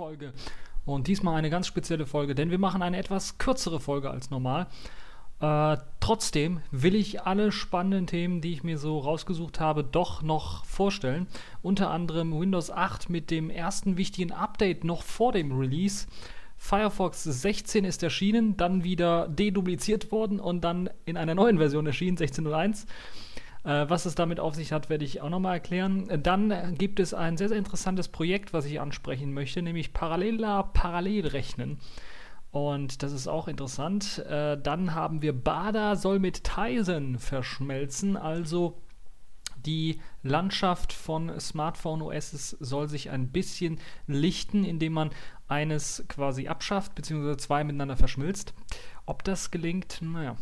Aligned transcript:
Podcast-Folge. 0.00 0.32
Und 0.86 1.06
diesmal 1.06 1.36
eine 1.36 1.50
ganz 1.50 1.66
spezielle 1.66 2.06
Folge, 2.06 2.34
denn 2.34 2.50
wir 2.50 2.58
machen 2.58 2.82
eine 2.82 2.96
etwas 2.96 3.36
kürzere 3.38 3.80
Folge 3.80 4.10
als 4.10 4.30
normal. 4.30 4.66
Äh, 5.40 5.76
trotzdem 6.00 6.60
will 6.70 6.94
ich 6.94 7.22
alle 7.22 7.52
spannenden 7.52 8.06
Themen, 8.06 8.40
die 8.40 8.52
ich 8.54 8.64
mir 8.64 8.78
so 8.78 8.98
rausgesucht 8.98 9.60
habe, 9.60 9.84
doch 9.84 10.22
noch 10.22 10.64
vorstellen. 10.64 11.26
Unter 11.62 11.90
anderem 11.90 12.38
Windows 12.38 12.70
8 12.70 13.10
mit 13.10 13.30
dem 13.30 13.50
ersten 13.50 13.98
wichtigen 13.98 14.32
Update 14.32 14.84
noch 14.84 15.02
vor 15.02 15.32
dem 15.32 15.52
Release. 15.52 16.06
Firefox 16.56 17.24
16 17.24 17.84
ist 17.84 18.02
erschienen, 18.02 18.56
dann 18.56 18.84
wieder 18.84 19.28
dedupliziert 19.28 20.12
worden 20.12 20.40
und 20.40 20.62
dann 20.62 20.90
in 21.06 21.16
einer 21.16 21.34
neuen 21.34 21.58
Version 21.58 21.86
erschienen, 21.86 22.18
16.01. 22.18 22.86
Äh, 23.64 23.86
was 23.88 24.06
es 24.06 24.14
damit 24.14 24.40
auf 24.40 24.54
sich 24.54 24.72
hat, 24.72 24.90
werde 24.90 25.04
ich 25.04 25.20
auch 25.20 25.30
nochmal 25.30 25.54
erklären. 25.54 26.08
Dann 26.22 26.74
gibt 26.76 27.00
es 27.00 27.14
ein 27.14 27.36
sehr, 27.36 27.48
sehr 27.48 27.58
interessantes 27.58 28.08
Projekt, 28.08 28.52
was 28.52 28.64
ich 28.64 28.80
ansprechen 28.80 29.32
möchte, 29.32 29.62
nämlich 29.62 29.92
Paralleler 29.92 30.64
Parallelrechnen. 30.72 31.78
Und 32.50 33.02
das 33.02 33.12
ist 33.12 33.28
auch 33.28 33.46
interessant. 33.46 34.18
Äh, 34.28 34.60
dann 34.60 34.94
haben 34.94 35.22
wir 35.22 35.32
Bada 35.32 35.96
soll 35.96 36.18
mit 36.18 36.42
Tizen 36.44 37.18
verschmelzen, 37.18 38.16
also 38.16 38.82
die 39.66 40.00
Landschaft 40.22 40.92
von 40.92 41.38
Smartphone 41.38 42.02
OS 42.02 42.56
soll 42.60 42.88
sich 42.88 43.10
ein 43.10 43.28
bisschen 43.28 43.78
lichten, 44.06 44.64
indem 44.64 44.94
man 44.94 45.10
eines 45.48 46.04
quasi 46.08 46.48
abschafft, 46.48 46.94
beziehungsweise 46.94 47.36
zwei 47.36 47.64
miteinander 47.64 47.96
verschmilzt. 47.96 48.54
Ob 49.06 49.24
das 49.24 49.50
gelingt, 49.50 49.98
naja. 50.00 50.36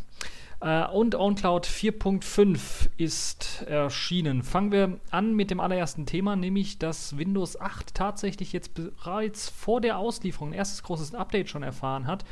Äh, 0.61 0.85
und 0.87 1.15
OwnCloud 1.15 1.65
4.5 1.65 2.89
ist 2.97 3.63
erschienen. 3.67 4.43
Fangen 4.43 4.71
wir 4.71 4.99
an 5.11 5.35
mit 5.35 5.51
dem 5.51 5.59
allerersten 5.59 6.05
Thema, 6.05 6.35
nämlich 6.35 6.79
dass 6.79 7.17
Windows 7.17 7.59
8 7.59 7.93
tatsächlich 7.93 8.51
jetzt 8.53 8.73
bereits 8.73 9.49
vor 9.49 9.81
der 9.81 9.97
Auslieferung 9.97 10.49
ein 10.49 10.53
erstes 10.53 10.83
großes 10.83 11.15
Update 11.15 11.49
schon 11.49 11.63
erfahren 11.63 12.07
hat. 12.07 12.25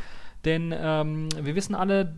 Denn 0.45 0.73
ähm, 0.75 1.29
wir 1.41 1.55
wissen 1.55 1.75
alle, 1.75 2.15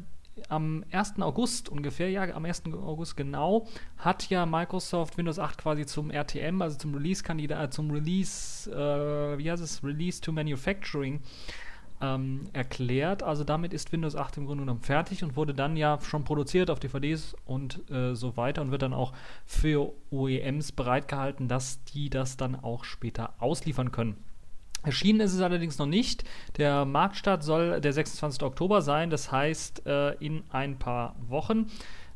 am 0.47 0.85
1. 0.91 1.19
August 1.19 1.69
ungefähr, 1.69 2.09
ja, 2.09 2.23
am 2.33 2.45
1. 2.45 2.63
August 2.73 3.17
genau, 3.17 3.67
hat 3.97 4.29
ja 4.29 4.45
Microsoft 4.45 5.17
Windows 5.17 5.39
8 5.39 5.57
quasi 5.57 5.85
zum 5.85 6.11
RTM, 6.11 6.61
also 6.61 6.77
zum 6.77 6.93
Release-Kandidat, 6.93 7.67
äh, 7.67 7.69
zum 7.69 7.91
Release, 7.91 8.71
äh, 8.71 9.37
wie 9.37 9.51
heißt 9.51 9.61
es, 9.61 9.83
Release 9.83 10.21
to 10.21 10.31
Manufacturing 10.31 11.21
ähm, 12.01 12.45
erklärt. 12.53 13.23
Also 13.23 13.43
damit 13.43 13.73
ist 13.73 13.91
Windows 13.91 14.15
8 14.15 14.37
im 14.37 14.45
Grunde 14.45 14.63
genommen 14.63 14.81
fertig 14.81 15.23
und 15.23 15.35
wurde 15.35 15.53
dann 15.53 15.77
ja 15.77 15.99
schon 16.01 16.23
produziert 16.23 16.69
auf 16.69 16.79
DVDs 16.79 17.35
und 17.45 17.89
äh, 17.89 18.15
so 18.15 18.37
weiter 18.37 18.61
und 18.61 18.71
wird 18.71 18.81
dann 18.81 18.93
auch 18.93 19.13
für 19.45 19.93
OEMs 20.11 20.71
bereitgehalten, 20.71 21.47
dass 21.47 21.83
die 21.85 22.09
das 22.09 22.37
dann 22.37 22.55
auch 22.55 22.83
später 22.83 23.33
ausliefern 23.39 23.91
können. 23.91 24.17
Erschienen 24.83 25.19
ist 25.19 25.33
es 25.33 25.41
allerdings 25.41 25.77
noch 25.77 25.85
nicht. 25.87 26.23
Der 26.57 26.85
Marktstart 26.85 27.43
soll 27.43 27.81
der 27.81 27.91
26. 27.91 28.43
Oktober 28.43 28.81
sein, 28.81 29.09
das 29.09 29.31
heißt 29.31 29.85
äh, 29.85 30.11
in 30.13 30.43
ein 30.51 30.79
paar 30.79 31.15
Wochen 31.27 31.67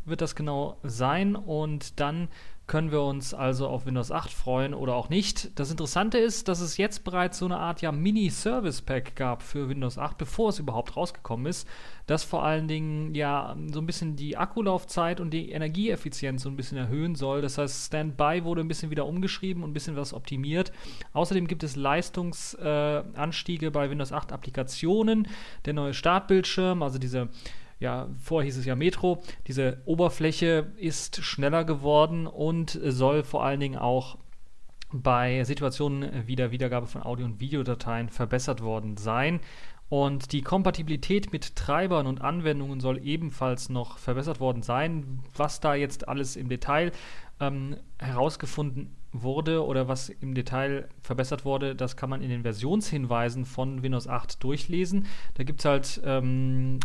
wird 0.05 0.21
das 0.21 0.35
genau 0.35 0.77
sein 0.83 1.35
und 1.35 1.99
dann 1.99 2.29
können 2.65 2.91
wir 2.91 3.01
uns 3.01 3.33
also 3.33 3.67
auf 3.67 3.85
Windows 3.85 4.09
8 4.09 4.31
freuen 4.31 4.73
oder 4.73 4.95
auch 4.95 5.09
nicht. 5.09 5.59
Das 5.59 5.69
Interessante 5.69 6.17
ist, 6.17 6.47
dass 6.47 6.61
es 6.61 6.77
jetzt 6.77 7.03
bereits 7.03 7.37
so 7.37 7.45
eine 7.45 7.57
Art 7.57 7.81
ja, 7.81 7.91
Mini-Service-Pack 7.91 9.17
gab 9.17 9.41
für 9.43 9.67
Windows 9.67 9.97
8, 9.97 10.17
bevor 10.17 10.47
es 10.49 10.59
überhaupt 10.59 10.95
rausgekommen 10.95 11.45
ist, 11.45 11.67
das 12.07 12.23
vor 12.23 12.43
allen 12.43 12.69
Dingen 12.69 13.15
ja 13.15 13.57
so 13.71 13.81
ein 13.81 13.85
bisschen 13.85 14.15
die 14.15 14.37
Akkulaufzeit 14.37 15.19
und 15.19 15.31
die 15.31 15.51
Energieeffizienz 15.51 16.43
so 16.43 16.49
ein 16.49 16.55
bisschen 16.55 16.77
erhöhen 16.77 17.15
soll. 17.15 17.41
Das 17.41 17.57
heißt, 17.57 17.87
Standby 17.87 18.45
wurde 18.45 18.61
ein 18.61 18.69
bisschen 18.69 18.91
wieder 18.91 19.07
umgeschrieben 19.07 19.61
und 19.63 19.71
ein 19.71 19.73
bisschen 19.73 19.97
was 19.97 20.13
optimiert. 20.13 20.71
Außerdem 21.11 21.47
gibt 21.47 21.63
es 21.63 21.75
Leistungsanstiege 21.75 23.65
äh, 23.65 23.71
bei 23.71 23.89
Windows 23.89 24.13
8 24.13 24.31
Applikationen, 24.31 25.27
der 25.65 25.73
neue 25.73 25.93
Startbildschirm, 25.93 26.81
also 26.81 26.97
diese 26.97 27.27
ja, 27.83 28.07
vorher 28.17 28.45
hieß 28.45 28.57
es 28.57 28.65
ja 28.65 28.75
Metro, 28.75 29.21
diese 29.45 29.81
Oberfläche 29.85 30.71
ist 30.77 31.21
schneller 31.23 31.65
geworden 31.65 32.27
und 32.27 32.79
soll 32.81 33.23
vor 33.23 33.43
allen 33.43 33.59
Dingen 33.59 33.77
auch 33.77 34.17
bei 34.93 35.43
Situationen 35.43 36.25
wie 36.25 36.37
der 36.37 36.51
Wiedergabe 36.51 36.87
von 36.87 37.03
Audio- 37.03 37.25
und 37.25 37.41
Videodateien 37.41 38.09
verbessert 38.09 38.61
worden 38.61 38.95
sein. 38.95 39.41
Und 39.89 40.31
die 40.31 40.41
Kompatibilität 40.41 41.33
mit 41.33 41.57
Treibern 41.57 42.07
und 42.07 42.21
Anwendungen 42.21 42.79
soll 42.79 43.05
ebenfalls 43.05 43.69
noch 43.69 43.97
verbessert 43.97 44.39
worden 44.39 44.63
sein. 44.63 45.19
Was 45.35 45.59
da 45.59 45.75
jetzt 45.75 46.07
alles 46.07 46.35
im 46.37 46.47
Detail 46.47 46.91
ähm, 47.41 47.75
herausgefunden 47.99 48.95
wurde 49.13 49.63
oder 49.63 49.87
was 49.87 50.09
im 50.09 50.33
Detail 50.33 50.89
verbessert 51.01 51.45
wurde, 51.45 51.75
das 51.75 51.95
kann 51.95 52.09
man 52.09 52.21
in 52.21 52.29
den 52.29 52.41
Versionshinweisen 52.41 53.45
von 53.45 53.83
Windows 53.83 54.07
8 54.07 54.43
durchlesen. 54.43 55.05
Da 55.35 55.43
gibt 55.43 55.59
es 55.59 55.65
halt 55.65 56.01
ähm, 56.03 56.79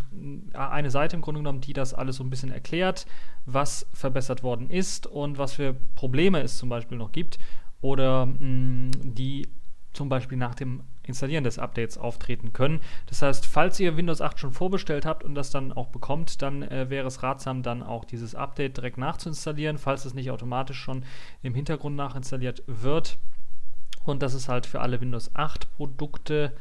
eine 0.52 0.90
Seite 0.90 1.16
im 1.16 1.22
Grunde 1.22 1.40
genommen, 1.40 1.62
die 1.62 1.72
das 1.72 1.94
alles 1.94 2.16
so 2.16 2.24
ein 2.24 2.30
bisschen 2.30 2.52
erklärt, 2.52 3.06
was 3.46 3.86
verbessert 3.94 4.42
worden 4.42 4.68
ist 4.68 5.06
und 5.06 5.38
was 5.38 5.54
für 5.54 5.74
Probleme 5.94 6.40
es 6.42 6.58
zum 6.58 6.68
Beispiel 6.68 6.98
noch 6.98 7.12
gibt 7.12 7.38
oder 7.80 8.26
mh, 8.26 8.90
die 9.02 9.48
zum 9.94 10.08
Beispiel 10.08 10.36
nach 10.38 10.54
dem 10.54 10.82
Installieren 11.08 11.44
des 11.44 11.58
Updates 11.58 11.98
auftreten 11.98 12.52
können. 12.52 12.80
Das 13.06 13.22
heißt, 13.22 13.46
falls 13.46 13.80
ihr 13.80 13.96
Windows 13.96 14.20
8 14.20 14.38
schon 14.38 14.52
vorbestellt 14.52 15.06
habt 15.06 15.24
und 15.24 15.34
das 15.34 15.50
dann 15.50 15.72
auch 15.72 15.88
bekommt, 15.88 16.42
dann 16.42 16.62
äh, 16.62 16.90
wäre 16.90 17.06
es 17.06 17.22
ratsam, 17.22 17.62
dann 17.62 17.82
auch 17.82 18.04
dieses 18.04 18.34
Update 18.34 18.76
direkt 18.76 18.98
nachzuinstallieren, 18.98 19.78
falls 19.78 20.04
es 20.04 20.14
nicht 20.14 20.30
automatisch 20.30 20.78
schon 20.78 21.04
im 21.42 21.54
Hintergrund 21.54 21.96
nachinstalliert 21.96 22.62
wird. 22.66 23.18
Und 24.04 24.22
das 24.22 24.34
ist 24.34 24.48
halt 24.48 24.66
für 24.66 24.80
alle 24.80 25.00
Windows 25.00 25.34
8 25.34 25.74
Produkte 25.76 26.52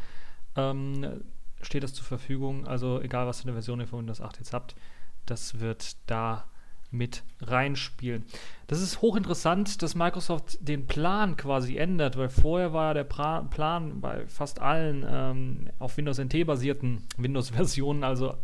ähm, 0.55 1.23
steht 1.61 1.83
das 1.83 1.93
zur 1.93 2.05
Verfügung. 2.05 2.67
Also 2.67 3.01
egal, 3.01 3.27
was 3.27 3.41
für 3.41 3.45
eine 3.45 3.53
Version 3.53 3.79
ihr 3.79 3.87
von 3.87 3.99
Windows 3.99 4.21
8 4.21 4.37
jetzt 4.39 4.53
habt, 4.53 4.75
das 5.25 5.59
wird 5.59 5.97
da 6.07 6.45
mit 6.91 7.23
reinspielen. 7.41 8.23
Das 8.67 8.81
ist 8.81 9.01
hochinteressant, 9.01 9.81
dass 9.81 9.95
Microsoft 9.95 10.57
den 10.61 10.87
Plan 10.87 11.37
quasi 11.37 11.77
ändert, 11.77 12.17
weil 12.17 12.29
vorher 12.29 12.73
war 12.73 12.87
ja 12.89 12.93
der 12.95 13.03
pra 13.03 13.41
Plan 13.43 14.01
bei 14.01 14.25
fast 14.27 14.61
allen 14.61 15.05
ähm, 15.09 15.69
auf 15.79 15.97
Windows 15.97 16.19
NT 16.19 16.45
basierten 16.45 17.03
Windows-Versionen, 17.17 18.03
also 18.03 18.35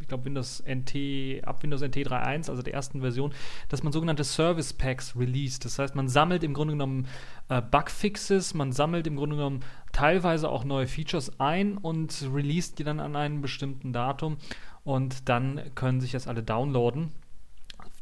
ich 0.00 0.08
glaube 0.08 0.24
Windows 0.24 0.62
NT, 0.66 1.44
ab 1.46 1.62
Windows 1.62 1.82
NT 1.82 1.96
3.1, 1.96 2.48
also 2.48 2.62
der 2.62 2.72
ersten 2.72 3.00
Version, 3.00 3.32
dass 3.68 3.82
man 3.82 3.92
sogenannte 3.92 4.24
Service 4.24 4.72
Packs 4.72 5.14
released. 5.16 5.64
Das 5.64 5.78
heißt, 5.78 5.94
man 5.94 6.08
sammelt 6.08 6.42
im 6.42 6.54
Grunde 6.54 6.72
genommen 6.72 7.06
äh, 7.48 7.60
Bugfixes, 7.60 8.54
man 8.54 8.72
sammelt 8.72 9.06
im 9.06 9.16
Grunde 9.16 9.36
genommen 9.36 9.60
teilweise 9.92 10.48
auch 10.48 10.64
neue 10.64 10.86
Features 10.86 11.38
ein 11.38 11.76
und 11.76 12.28
released 12.32 12.78
die 12.78 12.84
dann 12.84 13.00
an 13.00 13.14
einem 13.14 13.42
bestimmten 13.42 13.92
Datum 13.92 14.38
und 14.84 15.28
dann 15.28 15.60
können 15.74 16.00
sich 16.00 16.12
das 16.12 16.26
alle 16.26 16.42
downloaden 16.42 17.12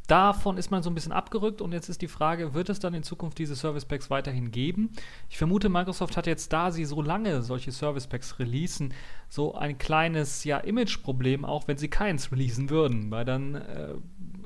Davon 0.09 0.57
ist 0.57 0.71
man 0.71 0.81
so 0.81 0.89
ein 0.89 0.95
bisschen 0.95 1.11
abgerückt 1.11 1.61
und 1.61 1.71
jetzt 1.71 1.87
ist 1.87 2.01
die 2.01 2.07
Frage, 2.07 2.55
wird 2.55 2.69
es 2.69 2.79
dann 2.79 2.95
in 2.95 3.03
Zukunft 3.03 3.37
diese 3.37 3.55
Service 3.55 3.85
Packs 3.85 4.09
weiterhin 4.09 4.49
geben? 4.49 4.89
Ich 5.29 5.37
vermute, 5.37 5.69
Microsoft 5.69 6.17
hat 6.17 6.25
jetzt, 6.25 6.51
da 6.51 6.71
sie 6.71 6.85
so 6.85 7.03
lange 7.03 7.43
solche 7.43 7.71
Service 7.71 8.07
Packs 8.07 8.39
releasen, 8.39 8.95
so 9.29 9.53
ein 9.53 9.77
kleines 9.77 10.45
ja, 10.45 10.57
Image-Problem, 10.57 11.45
auch 11.45 11.67
wenn 11.67 11.77
sie 11.77 11.89
keins 11.89 12.31
releasen 12.31 12.71
würden. 12.71 13.11
Weil 13.11 13.23
dann, 13.23 13.53
äh, 13.53 13.93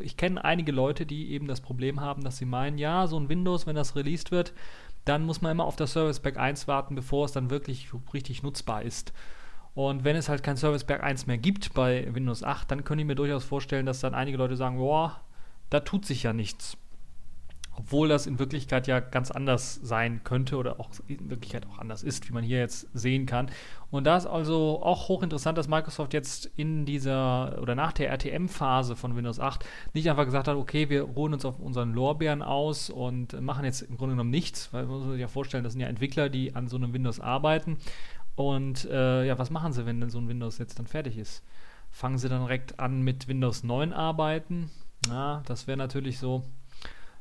ich 0.01 0.17
kenne 0.17 0.43
einige 0.43 0.73
Leute, 0.73 1.05
die 1.05 1.31
eben 1.31 1.47
das 1.47 1.61
Problem 1.61 2.01
haben, 2.01 2.25
dass 2.25 2.35
sie 2.35 2.45
meinen, 2.45 2.77
ja, 2.77 3.07
so 3.07 3.17
ein 3.17 3.29
Windows, 3.29 3.65
wenn 3.65 3.77
das 3.77 3.95
released 3.95 4.31
wird, 4.31 4.51
dann 5.05 5.25
muss 5.25 5.41
man 5.41 5.53
immer 5.53 5.63
auf 5.63 5.77
das 5.77 5.93
Service 5.93 6.19
Pack 6.19 6.35
1 6.37 6.67
warten, 6.67 6.95
bevor 6.95 7.23
es 7.23 7.31
dann 7.31 7.49
wirklich 7.49 7.87
richtig 8.13 8.43
nutzbar 8.43 8.81
ist. 8.81 9.13
Und 9.75 10.03
wenn 10.03 10.17
es 10.17 10.27
halt 10.27 10.43
kein 10.43 10.57
Service 10.57 10.83
Pack 10.83 11.01
1 11.01 11.25
mehr 11.25 11.37
gibt 11.37 11.73
bei 11.73 12.13
Windows 12.13 12.43
8, 12.43 12.69
dann 12.69 12.83
könnte 12.83 13.03
ich 13.03 13.07
mir 13.07 13.15
durchaus 13.15 13.45
vorstellen, 13.45 13.85
dass 13.85 14.01
dann 14.01 14.13
einige 14.13 14.37
Leute 14.37 14.57
sagen, 14.57 14.77
boah, 14.77 15.21
da 15.69 15.79
tut 15.79 16.05
sich 16.05 16.23
ja 16.23 16.33
nichts. 16.33 16.77
Obwohl 17.75 18.07
das 18.07 18.27
in 18.27 18.37
Wirklichkeit 18.37 18.85
ja 18.85 18.99
ganz 18.99 19.31
anders 19.31 19.79
sein 19.81 20.23
könnte 20.23 20.57
oder 20.57 20.79
auch 20.79 20.91
in 21.07 21.31
Wirklichkeit 21.31 21.65
auch 21.65 21.79
anders 21.79 22.03
ist, 22.03 22.29
wie 22.29 22.33
man 22.33 22.43
hier 22.43 22.59
jetzt 22.59 22.87
sehen 22.93 23.25
kann. 23.25 23.49
Und 23.89 24.03
da 24.03 24.15
ist 24.15 24.27
also 24.27 24.79
auch 24.83 25.07
hochinteressant, 25.07 25.57
dass 25.57 25.67
Microsoft 25.67 26.13
jetzt 26.13 26.51
in 26.55 26.85
dieser 26.85 27.59
oder 27.59 27.73
nach 27.73 27.91
der 27.91 28.11
RTM-Phase 28.11 28.95
von 28.95 29.15
Windows 29.15 29.39
8 29.39 29.65
nicht 29.93 30.07
einfach 30.07 30.25
gesagt 30.25 30.47
hat, 30.47 30.55
okay, 30.55 30.89
wir 30.89 31.01
ruhen 31.01 31.33
uns 31.33 31.45
auf 31.45 31.59
unseren 31.59 31.93
Lorbeeren 31.93 32.43
aus 32.43 32.91
und 32.91 33.41
machen 33.41 33.65
jetzt 33.65 33.81
im 33.81 33.97
Grunde 33.97 34.13
genommen 34.13 34.29
nichts, 34.29 34.71
weil 34.71 34.85
man 34.85 34.99
muss 34.99 35.11
sich 35.11 35.21
ja 35.21 35.27
vorstellen, 35.27 35.63
das 35.63 35.73
sind 35.73 35.81
ja 35.81 35.87
Entwickler, 35.87 36.29
die 36.29 36.55
an 36.55 36.67
so 36.67 36.77
einem 36.77 36.93
Windows 36.93 37.19
arbeiten. 37.19 37.77
Und 38.35 38.85
äh, 38.85 39.25
ja, 39.25 39.39
was 39.39 39.49
machen 39.49 39.73
sie, 39.73 39.87
wenn 39.87 39.99
denn 39.99 40.11
so 40.11 40.19
ein 40.19 40.27
Windows 40.27 40.59
jetzt 40.59 40.77
dann 40.77 40.87
fertig 40.87 41.17
ist? 41.17 41.43
Fangen 41.89 42.17
sie 42.19 42.29
dann 42.29 42.41
direkt 42.41 42.79
an 42.79 43.01
mit 43.01 43.27
Windows 43.27 43.63
9 43.63 43.93
arbeiten? 43.93 44.69
Na, 45.07 45.43
das 45.45 45.67
wäre 45.67 45.77
natürlich 45.77 46.19
so, 46.19 46.43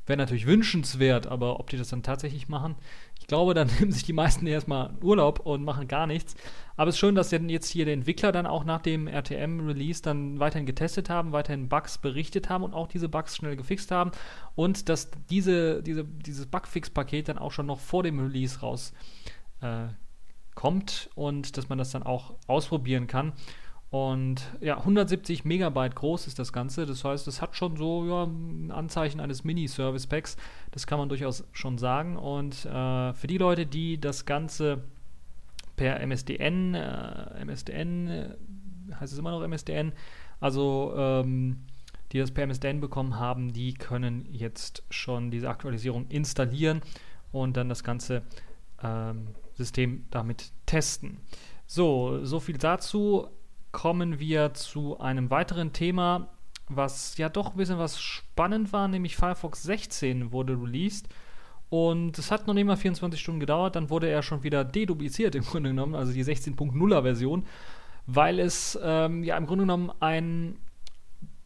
wäre 0.07 0.17
natürlich 0.17 0.47
wünschenswert, 0.47 1.27
aber 1.27 1.61
ob 1.61 1.71
die 1.71 1.77
das 1.77 1.89
dann 1.89 2.03
tatsächlich 2.03 2.49
machen, 2.49 2.77
ich 3.21 3.27
glaube, 3.27 3.55
dann 3.55 3.69
nehmen 3.79 3.93
sich 3.93 4.05
die 4.05 4.13
meisten 4.13 4.47
erstmal 4.47 4.95
Urlaub 5.01 5.41
und 5.41 5.65
machen 5.65 5.89
gar 5.89 6.07
nichts. 6.07 6.35
Aber 6.77 6.89
es 6.89 6.97
ist 6.97 7.01
schön, 7.01 7.15
dass 7.15 7.31
jetzt 7.31 7.69
hier 7.69 7.85
die 7.85 7.93
Entwickler 7.93 8.33
dann 8.33 8.47
auch 8.47 8.65
nach 8.65 8.81
dem 8.81 9.07
RTM-Release 9.07 10.03
dann 10.03 10.41
weiterhin 10.41 10.67
getestet 10.67 11.09
haben, 11.11 11.33
weiterhin 11.33 11.69
Bugs 11.69 11.99
berichtet 11.99 12.49
haben 12.49 12.65
und 12.65 12.75
auch 12.75 12.89
diese 12.89 13.09
Bugs 13.09 13.37
schnell 13.37 13.57
gefixt 13.57 13.91
haben 13.91 14.11
und 14.55 14.89
dass 14.89 15.11
diese, 15.31 15.83
diese, 15.83 16.05
dieses 16.05 16.47
Bugfix-Paket 16.47 17.29
dann 17.29 17.39
auch 17.39 17.53
schon 17.53 17.67
noch 17.67 17.79
vor 17.79 18.03
dem 18.03 18.19
Release 18.19 18.61
raus 18.61 18.93
äh, 19.61 19.89
und 21.15 21.57
dass 21.57 21.69
man 21.69 21.79
das 21.79 21.91
dann 21.91 22.03
auch 22.03 22.35
ausprobieren 22.47 23.07
kann. 23.07 23.33
Und 23.93 24.51
ja, 24.63 24.79
170 24.79 25.45
Megabyte 25.45 25.95
groß 25.95 26.27
ist 26.27 26.39
das 26.39 26.55
Ganze. 26.55 26.87
Das 26.87 27.05
heißt, 27.05 27.29
es 27.29 27.43
hat 27.43 27.55
schon 27.55 27.77
so 27.77 28.07
ja, 28.07 28.25
ein 28.25 28.71
Anzeichen 28.71 29.21
eines 29.21 29.45
Mini-Service-Packs. 29.45 30.39
Das 30.71 30.87
kann 30.87 30.99
man 30.99 31.11
durchaus 31.11 31.45
schon 31.53 31.77
sagen. 31.77 32.17
Und 32.17 32.65
äh, 32.65 33.13
für 33.13 33.27
die 33.27 33.37
Leute, 33.37 33.67
die 33.67 34.01
das 34.01 34.25
Ganze 34.25 34.83
per 35.77 36.01
MSDN, 36.01 36.73
äh, 36.73 37.45
MSDN, 37.45 38.09
äh, 38.09 38.37
heißt 38.99 39.13
es 39.13 39.19
immer 39.19 39.31
noch 39.31 39.47
MSDN, 39.47 39.93
also 40.41 40.95
ähm, 40.97 41.59
die 42.13 42.19
das 42.19 42.31
per 42.31 42.47
MSDN 42.47 42.81
bekommen 42.81 43.19
haben, 43.19 43.53
die 43.53 43.75
können 43.75 44.27
jetzt 44.33 44.85
schon 44.89 45.31
diese 45.31 45.51
Aktualisierung 45.51 46.07
installieren 46.09 46.81
und 47.31 47.59
dann 47.59 47.69
das 47.69 47.85
ganze 47.85 48.23
ähm, 48.83 49.29
System 49.53 50.07
damit 50.11 50.51
testen. 50.65 51.19
So, 51.67 52.25
so 52.25 52.41
viel 52.41 52.57
dazu 52.57 53.29
kommen 53.73 54.21
wir 54.21 54.55
zu 54.55 55.01
einem 55.01 55.31
weiteren 55.31 55.73
Thema, 55.73 56.29
was 56.69 57.17
ja 57.17 57.29
doch 57.29 57.51
ein 57.51 57.57
bisschen 57.57 57.79
was 57.79 58.01
spannend 58.01 58.73
war, 58.73 58.89
nämlich 58.89 59.17
Firefox 59.17 59.63
16 59.63 60.33
wurde 60.33 60.55
released. 60.55 61.09
Und 61.71 62.19
es 62.19 62.31
hat 62.31 62.47
noch 62.47 62.55
nicht 62.55 62.67
mal 62.67 62.77
24 62.77 63.19
Stunden 63.19 63.41
gedauert, 63.41 63.77
dann 63.77 63.89
wurde 63.89 64.09
er 64.09 64.23
schon 64.23 64.43
wieder 64.43 64.63
dedupliziert 64.63 65.35
im 65.35 65.45
Grunde 65.47 65.71
genommen, 65.71 65.95
also 65.95 66.13
die 66.13 66.25
16.0er 66.25 67.03
Version, 67.03 67.47
weil 68.07 68.39
es 68.39 68.79
ähm, 68.83 69.25
ja 69.25 69.37
im 69.37 69.47
Grunde 69.47 69.63
genommen 69.65 69.91
ein 70.01 70.57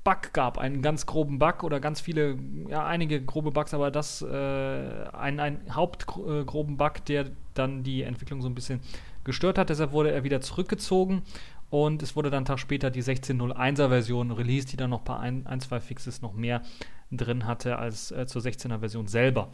Bug 0.03 0.33
gab, 0.33 0.59
einen 0.59 0.83
ganz 0.83 1.07
groben 1.07 1.39
Bug 1.39 1.65
oder 1.65 1.81
ganz 1.81 2.01
viele, 2.01 2.39
ja, 2.69 2.87
einige 2.87 3.21
grobe 3.21 3.51
Bugs, 3.51 3.75
aber 3.75 3.91
das, 3.91 4.23
äh, 4.23 5.09
ein, 5.13 5.41
ein 5.41 5.61
hauptgroben 5.75 6.75
äh, 6.75 6.77
Bug, 6.77 7.05
der 7.07 7.31
dann 7.55 7.83
die 7.83 8.03
Entwicklung 8.03 8.41
so 8.41 8.49
ein 8.49 8.55
bisschen 8.55 8.81
gestört 9.25 9.59
hat. 9.59 9.69
Deshalb 9.69 9.93
wurde 9.93 10.13
er 10.13 10.23
wieder 10.23 10.41
zurückgezogen 10.41 11.23
und 11.71 12.03
es 12.03 12.17
wurde 12.17 12.31
dann 12.31 12.39
einen 12.39 12.47
Tag 12.47 12.59
später 12.59 12.91
die 12.91 13.03
16.01er 13.03 13.89
Version 13.89 14.31
released, 14.31 14.73
die 14.73 14.77
dann 14.77 14.91
noch 14.91 15.01
ein 15.01 15.05
paar 15.05 15.21
ein, 15.21 15.61
zwei 15.61 15.81
Fixes 15.81 16.23
noch 16.23 16.33
mehr 16.33 16.63
drin 17.11 17.47
hatte 17.47 17.79
als 17.79 18.11
äh, 18.11 18.27
zur 18.27 18.43
16er 18.43 18.81
Version 18.81 19.07
selber. 19.07 19.53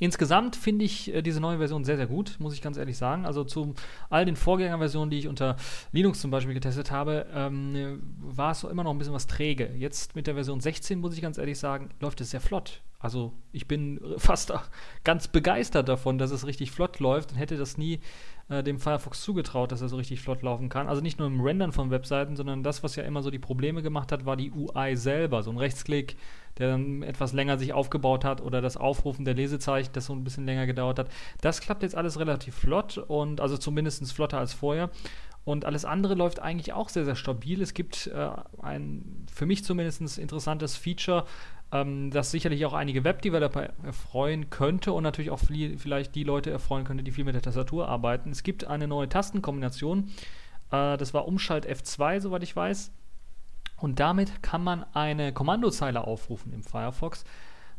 Insgesamt 0.00 0.56
finde 0.56 0.84
ich 0.84 1.14
äh, 1.14 1.22
diese 1.22 1.40
neue 1.40 1.58
Version 1.58 1.84
sehr, 1.84 1.96
sehr 1.96 2.06
gut, 2.06 2.36
muss 2.40 2.54
ich 2.54 2.62
ganz 2.62 2.76
ehrlich 2.76 2.96
sagen. 2.96 3.26
Also 3.26 3.44
zu 3.44 3.74
all 4.10 4.24
den 4.24 4.36
Vorgängerversionen, 4.36 5.10
die 5.10 5.18
ich 5.18 5.28
unter 5.28 5.56
Linux 5.92 6.20
zum 6.20 6.30
Beispiel 6.30 6.54
getestet 6.54 6.90
habe, 6.90 7.26
ähm, 7.32 8.02
war 8.18 8.50
es 8.50 8.64
immer 8.64 8.82
noch 8.82 8.90
ein 8.90 8.98
bisschen 8.98 9.14
was 9.14 9.26
träge. 9.26 9.70
Jetzt 9.76 10.16
mit 10.16 10.26
der 10.26 10.34
Version 10.34 10.60
16, 10.60 10.98
muss 10.98 11.14
ich 11.14 11.22
ganz 11.22 11.38
ehrlich 11.38 11.58
sagen, 11.58 11.90
läuft 12.00 12.20
es 12.20 12.30
sehr 12.30 12.40
flott. 12.40 12.82
Also 12.98 13.34
ich 13.52 13.68
bin 13.68 14.00
fast 14.16 14.52
ganz 15.04 15.28
begeistert 15.28 15.88
davon, 15.88 16.18
dass 16.18 16.30
es 16.32 16.46
richtig 16.46 16.72
flott 16.72 16.98
läuft 16.98 17.32
und 17.32 17.38
hätte 17.38 17.56
das 17.56 17.78
nie 17.78 18.00
äh, 18.48 18.62
dem 18.62 18.78
Firefox 18.78 19.22
zugetraut, 19.22 19.72
dass 19.72 19.80
er 19.80 19.88
so 19.88 19.96
richtig 19.96 20.20
flott 20.20 20.42
laufen 20.42 20.68
kann. 20.68 20.88
Also 20.88 21.00
nicht 21.00 21.18
nur 21.18 21.28
im 21.28 21.40
Rendern 21.40 21.72
von 21.72 21.90
Webseiten, 21.90 22.36
sondern 22.36 22.62
das, 22.62 22.82
was 22.82 22.96
ja 22.96 23.02
immer 23.04 23.22
so 23.22 23.30
die 23.30 23.38
Probleme 23.38 23.82
gemacht 23.82 24.12
hat, 24.12 24.26
war 24.26 24.36
die 24.36 24.52
UI 24.52 24.96
selber. 24.96 25.42
So 25.42 25.50
ein 25.50 25.56
Rechtsklick, 25.56 26.16
der 26.58 26.68
dann 26.68 27.02
etwas 27.02 27.32
länger 27.32 27.58
sich 27.58 27.72
aufgebaut 27.72 28.24
hat 28.24 28.40
oder 28.42 28.60
das 28.60 28.76
Aufrufen 28.76 29.24
der 29.24 29.34
Lesezeichen, 29.34 29.92
das 29.92 30.06
so 30.06 30.12
ein 30.12 30.24
bisschen 30.24 30.44
länger 30.44 30.66
gedauert 30.66 30.98
hat. 30.98 31.08
Das 31.40 31.60
klappt 31.60 31.82
jetzt 31.82 31.96
alles 31.96 32.18
relativ 32.18 32.54
flott 32.54 32.98
und 32.98 33.40
also 33.40 33.56
zumindest 33.56 34.12
flotter 34.12 34.38
als 34.38 34.52
vorher. 34.52 34.90
Und 35.44 35.66
alles 35.66 35.84
andere 35.84 36.14
läuft 36.14 36.40
eigentlich 36.40 36.72
auch 36.72 36.88
sehr, 36.88 37.04
sehr 37.04 37.16
stabil. 37.16 37.60
Es 37.60 37.74
gibt 37.74 38.06
äh, 38.06 38.30
ein 38.62 39.26
für 39.32 39.46
mich 39.46 39.64
zumindest 39.64 40.18
interessantes 40.18 40.76
Feature, 40.76 41.26
ähm, 41.70 42.10
das 42.10 42.30
sicherlich 42.30 42.64
auch 42.64 42.72
einige 42.72 43.04
Webdeveloper 43.04 43.70
erfreuen 43.84 44.48
könnte 44.48 44.92
und 44.92 45.02
natürlich 45.02 45.30
auch 45.30 45.40
viel, 45.40 45.78
vielleicht 45.78 46.14
die 46.14 46.24
Leute 46.24 46.50
erfreuen 46.50 46.84
könnte, 46.84 47.04
die 47.04 47.10
viel 47.10 47.24
mit 47.24 47.34
der 47.34 47.42
Tastatur 47.42 47.88
arbeiten. 47.88 48.30
Es 48.30 48.42
gibt 48.42 48.64
eine 48.64 48.88
neue 48.88 49.08
Tastenkombination. 49.08 50.10
Äh, 50.70 50.96
das 50.96 51.12
war 51.12 51.26
Umschalt 51.26 51.68
F2, 51.68 52.20
soweit 52.20 52.42
ich 52.42 52.56
weiß. 52.56 52.90
Und 53.76 54.00
damit 54.00 54.42
kann 54.42 54.64
man 54.64 54.86
eine 54.94 55.34
Kommandozeile 55.34 56.06
aufrufen 56.06 56.54
im 56.54 56.62
Firefox. 56.62 57.24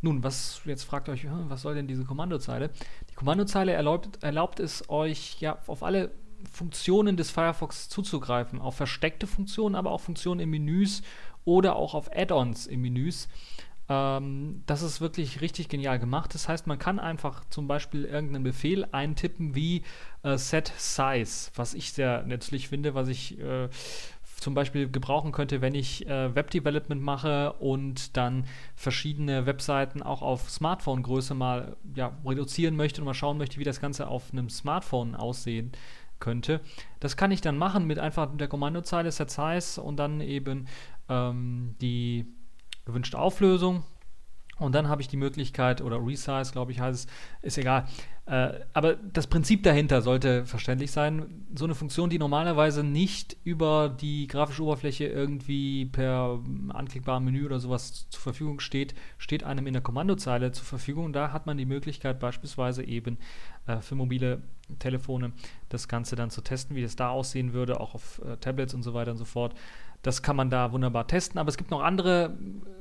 Nun, 0.02 0.24
was 0.24 0.62
jetzt 0.66 0.84
fragt 0.84 1.10
euch, 1.10 1.26
was 1.48 1.64
soll 1.64 1.74
denn 1.74 1.88
diese 1.88 2.06
Kommandozeile? 2.06 2.70
Die 3.10 3.16
Kommandozeile 3.16 3.72
erlaubt, 3.72 4.22
erlaubt 4.22 4.60
es 4.60 4.88
euch 4.90 5.40
ja 5.40 5.58
auf 5.66 5.82
alle 5.82 6.12
Funktionen 6.52 7.18
des 7.18 7.32
Firefox 7.32 7.90
zuzugreifen, 7.90 8.60
auf 8.60 8.76
versteckte 8.76 9.28
Funktionen, 9.28 9.76
aber 9.76 9.92
auch 9.92 10.02
Funktionen 10.02 10.40
in 10.40 10.50
Menüs 10.50 11.02
oder 11.44 11.76
auch 11.76 11.94
auf 11.94 12.10
Add-ons 12.16 12.68
in 12.68 12.82
Menüs. 12.82 13.28
Ähm, 13.88 14.64
das 14.66 14.82
ist 14.82 15.00
wirklich 15.00 15.42
richtig 15.42 15.70
genial 15.70 16.00
gemacht. 16.00 16.34
Das 16.34 16.50
heißt, 16.50 16.68
man 16.68 16.80
kann 16.80 17.00
einfach 17.00 17.44
zum 17.50 17.68
Beispiel 17.68 18.06
irgendeinen 18.06 18.44
Befehl 18.44 18.88
eintippen 18.92 19.54
wie 19.56 19.84
äh, 20.24 20.38
Set 20.38 20.74
Size, 20.78 21.52
was 21.56 21.74
ich 21.74 21.94
sehr 21.94 22.24
nützlich 22.24 22.70
finde, 22.70 22.96
was 22.96 23.08
ich 23.08 23.40
äh, 23.40 23.70
zum 24.40 24.54
Beispiel 24.54 24.90
gebrauchen 24.90 25.32
könnte, 25.32 25.62
wenn 25.62 25.76
ich 25.76 26.08
äh, 26.08 26.36
Web-Development 26.36 27.02
mache 27.02 27.54
und 27.54 28.18
dann 28.18 28.46
verschiedene 28.76 29.46
Webseiten 29.46 30.04
auch 30.04 30.22
auf 30.22 30.50
Smartphone-Größe 30.50 31.34
mal 31.34 31.78
ja, 31.96 32.12
reduzieren 32.26 32.76
möchte 32.76 33.02
und 33.02 33.06
mal 33.06 33.14
schauen 33.14 33.38
möchte, 33.38 33.60
wie 33.60 33.64
das 33.64 33.80
Ganze 33.80 34.08
auf 34.08 34.32
einem 34.32 34.50
Smartphone 34.50 35.16
aussehen 35.16 35.72
könnte. 36.26 36.60
Das 37.00 37.16
kann 37.18 37.30
ich 37.30 37.42
dann 37.42 37.56
machen 37.58 37.86
mit 37.86 38.00
einfach 38.00 38.36
der 38.36 38.48
Kommandozeile 38.48 39.12
Set 39.12 39.30
Size 39.30 39.80
und 39.80 39.98
dann 39.98 40.22
eben 40.22 40.68
ähm, 41.08 41.76
die 41.80 42.26
gewünschte 42.84 43.20
Auflösung. 43.20 43.84
Und 44.58 44.74
dann 44.74 44.88
habe 44.88 45.02
ich 45.02 45.08
die 45.08 45.18
Möglichkeit, 45.18 45.82
oder 45.82 45.98
Resize, 45.98 46.52
glaube 46.52 46.72
ich, 46.72 46.80
heißt 46.80 47.10
es, 47.10 47.14
ist 47.42 47.58
egal. 47.58 47.88
Äh, 48.26 48.62
aber 48.74 48.96
das 48.96 49.28
Prinzip 49.28 49.64
dahinter 49.64 50.02
sollte 50.02 50.46
verständlich 50.46 50.92
sein. 50.92 51.46
So 51.54 51.66
eine 51.66 51.76
Funktion, 51.76 52.10
die 52.10 52.18
normalerweise 52.18 52.84
nicht 52.84 53.38
über 53.44 53.90
die 53.90 54.28
grafische 54.28 54.64
Oberfläche 54.64 55.06
irgendwie 55.06 55.86
per 55.86 56.40
anklickbarem 56.70 57.26
Menü 57.26 57.46
oder 57.46 57.60
sowas 57.60 58.10
zur 58.10 58.22
Verfügung 58.22 58.60
steht, 58.60 58.96
steht 59.18 59.44
einem 59.44 59.68
in 59.68 59.74
der 59.74 59.84
Kommandozeile 59.84 60.52
zur 60.54 60.66
Verfügung. 60.66 61.14
Da 61.14 61.32
hat 61.34 61.46
man 61.46 61.58
die 61.58 61.66
Möglichkeit, 61.66 62.20
beispielsweise 62.20 62.84
eben 62.84 63.18
äh, 63.68 63.82
für 63.82 63.96
mobile 63.96 64.42
Telefone 64.80 65.34
das 65.70 65.88
Ganze 65.88 66.16
dann 66.16 66.32
zu 66.32 66.42
testen, 66.42 66.76
wie 66.76 66.84
es 66.84 66.96
da 66.96 67.10
aussehen 67.10 67.54
würde, 67.54 67.80
auch 67.80 67.94
auf 67.94 68.22
äh, 68.26 68.38
Tablets 68.38 68.74
und 68.74 68.84
so 68.84 68.94
weiter 68.94 69.12
und 69.12 69.18
so 69.18 69.26
fort. 69.26 69.54
Das 70.06 70.22
kann 70.22 70.36
man 70.36 70.52
da 70.52 70.72
wunderbar 70.72 71.08
testen. 71.08 71.40
Aber 71.40 71.50
es 71.50 71.58
gibt 71.58 71.72
noch 71.72 71.82
andere 71.82 72.38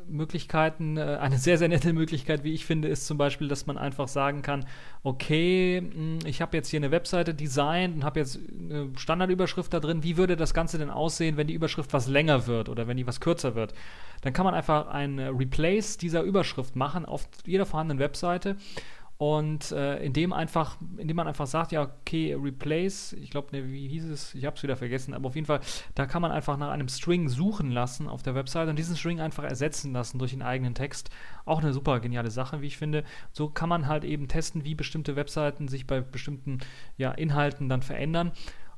Möglichkeiten. 0.06 0.98
Äh, 0.98 1.16
eine 1.22 1.38
sehr, 1.38 1.56
sehr 1.56 1.68
nette 1.68 1.94
Möglichkeit, 1.94 2.44
wie 2.44 2.52
ich 2.52 2.66
finde, 2.66 2.88
ist 2.88 3.06
zum 3.06 3.16
Beispiel, 3.16 3.48
dass 3.48 3.64
man 3.64 3.78
einfach 3.78 4.08
sagen 4.08 4.42
kann, 4.42 4.66
okay, 5.02 5.82
ich 6.26 6.42
habe 6.42 6.54
jetzt 6.54 6.68
hier 6.68 6.80
eine 6.80 6.90
Webseite 6.90 7.32
designt 7.32 7.96
und 7.96 8.04
habe 8.04 8.20
jetzt 8.20 8.38
eine 8.38 8.90
Standardüberschrift 8.98 9.72
da 9.72 9.80
drin. 9.80 10.02
Wie 10.02 10.18
würde 10.18 10.36
das 10.36 10.52
Ganze 10.52 10.76
denn 10.76 10.90
aussehen, 10.90 11.38
wenn 11.38 11.46
die 11.46 11.54
Überschrift 11.54 11.94
was 11.94 12.08
länger 12.08 12.46
wird 12.46 12.68
oder 12.68 12.88
wenn 12.88 12.98
die 12.98 13.06
was 13.06 13.20
kürzer 13.20 13.54
wird? 13.54 13.72
Dann 14.20 14.34
kann 14.34 14.44
man 14.44 14.52
einfach 14.52 14.88
ein 14.88 15.18
Replace 15.18 15.96
dieser 15.96 16.20
Überschrift 16.22 16.76
machen 16.76 17.06
auf 17.06 17.26
jeder 17.46 17.64
vorhandenen 17.64 18.00
Webseite 18.00 18.56
und 19.16 19.70
äh, 19.70 20.02
indem 20.04 20.32
einfach, 20.32 20.76
indem 20.96 21.16
man 21.16 21.28
einfach 21.28 21.46
sagt, 21.46 21.72
ja, 21.72 21.82
okay, 21.82 22.34
replace, 22.34 23.12
ich 23.12 23.30
glaube, 23.30 23.48
ne, 23.52 23.70
wie 23.70 23.86
hieß 23.86 24.06
es, 24.06 24.34
ich 24.34 24.44
habe 24.44 24.56
es 24.56 24.62
wieder 24.62 24.76
vergessen, 24.76 25.14
aber 25.14 25.28
auf 25.28 25.36
jeden 25.36 25.46
Fall, 25.46 25.60
da 25.94 26.06
kann 26.06 26.20
man 26.20 26.32
einfach 26.32 26.56
nach 26.56 26.70
einem 26.70 26.88
String 26.88 27.28
suchen 27.28 27.70
lassen 27.70 28.08
auf 28.08 28.22
der 28.22 28.34
Website 28.34 28.68
und 28.68 28.76
diesen 28.76 28.96
String 28.96 29.20
einfach 29.20 29.44
ersetzen 29.44 29.92
lassen 29.92 30.18
durch 30.18 30.32
den 30.32 30.42
eigenen 30.42 30.74
Text. 30.74 31.10
Auch 31.44 31.60
eine 31.60 31.72
super 31.72 32.00
geniale 32.00 32.30
Sache, 32.30 32.60
wie 32.60 32.66
ich 32.66 32.76
finde. 32.76 33.04
So 33.32 33.48
kann 33.48 33.68
man 33.68 33.86
halt 33.86 34.04
eben 34.04 34.26
testen, 34.26 34.64
wie 34.64 34.74
bestimmte 34.74 35.14
Webseiten 35.14 35.68
sich 35.68 35.86
bei 35.86 36.00
bestimmten 36.00 36.58
ja, 36.96 37.12
Inhalten 37.12 37.68
dann 37.68 37.82
verändern. 37.82 38.32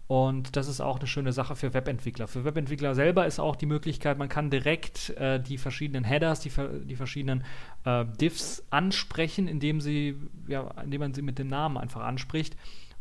Und 0.08 0.54
das 0.54 0.68
ist 0.68 0.80
auch 0.80 0.98
eine 0.98 1.08
schöne 1.08 1.32
Sache 1.32 1.56
für 1.56 1.74
Webentwickler. 1.74 2.28
Für 2.28 2.44
Webentwickler 2.44 2.94
selber 2.94 3.26
ist 3.26 3.40
auch 3.40 3.56
die 3.56 3.66
Möglichkeit, 3.66 4.18
man 4.18 4.28
kann 4.28 4.50
direkt 4.50 5.10
äh, 5.10 5.40
die 5.40 5.58
verschiedenen 5.58 6.04
Headers, 6.04 6.40
die, 6.40 6.52
die 6.84 6.94
verschiedenen 6.94 7.44
äh, 7.84 8.04
Diffs 8.20 8.62
ansprechen, 8.70 9.48
indem, 9.48 9.80
sie, 9.80 10.16
ja, 10.46 10.70
indem 10.82 11.00
man 11.00 11.14
sie 11.14 11.22
mit 11.22 11.40
dem 11.40 11.48
Namen 11.48 11.76
einfach 11.76 12.02
anspricht 12.02 12.56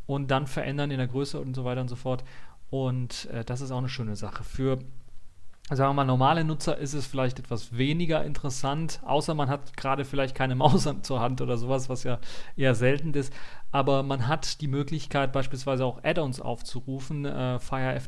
und 0.08 0.32
dann 0.32 0.48
verändern 0.48 0.90
in 0.90 0.98
der 0.98 1.08
Größe 1.08 1.40
und 1.40 1.56
so 1.56 1.64
weiter 1.64 1.82
und 1.82 1.90
so 1.90 1.96
fort. 1.96 2.24
Und 2.72 3.30
äh, 3.32 3.46
das 3.46 3.62
ist 3.62 3.70
auch 3.70 3.78
eine 3.78 3.90
schöne 3.90 4.16
Sache. 4.16 4.44
Für 4.44 4.80
sagen 5.70 5.90
wir 5.90 5.94
mal, 5.94 6.06
normale 6.06 6.44
Nutzer 6.44 6.78
ist 6.78 6.94
es 6.94 7.08
vielleicht 7.08 7.40
etwas 7.40 7.76
weniger 7.76 8.24
interessant, 8.24 9.00
außer 9.04 9.34
man 9.34 9.50
hat 9.50 9.76
gerade 9.76 10.06
vielleicht 10.06 10.36
keine 10.36 10.56
Maus 10.56 10.88
zur 11.02 11.20
Hand 11.20 11.42
oder 11.42 11.58
sowas, 11.58 11.90
was 11.90 12.04
ja 12.04 12.20
eher 12.56 12.76
selten 12.76 13.14
ist. 13.14 13.34
Aber 13.72 14.04
man 14.04 14.28
hat 14.28 14.62
die 14.62 14.68
Möglichkeit, 14.68 15.34
beispielsweise 15.34 15.84
auch 15.84 16.04
Add-ons 16.04 16.40
aufzurufen. 16.40 17.26
Äh, 17.26 17.60
Fire 17.60 18.00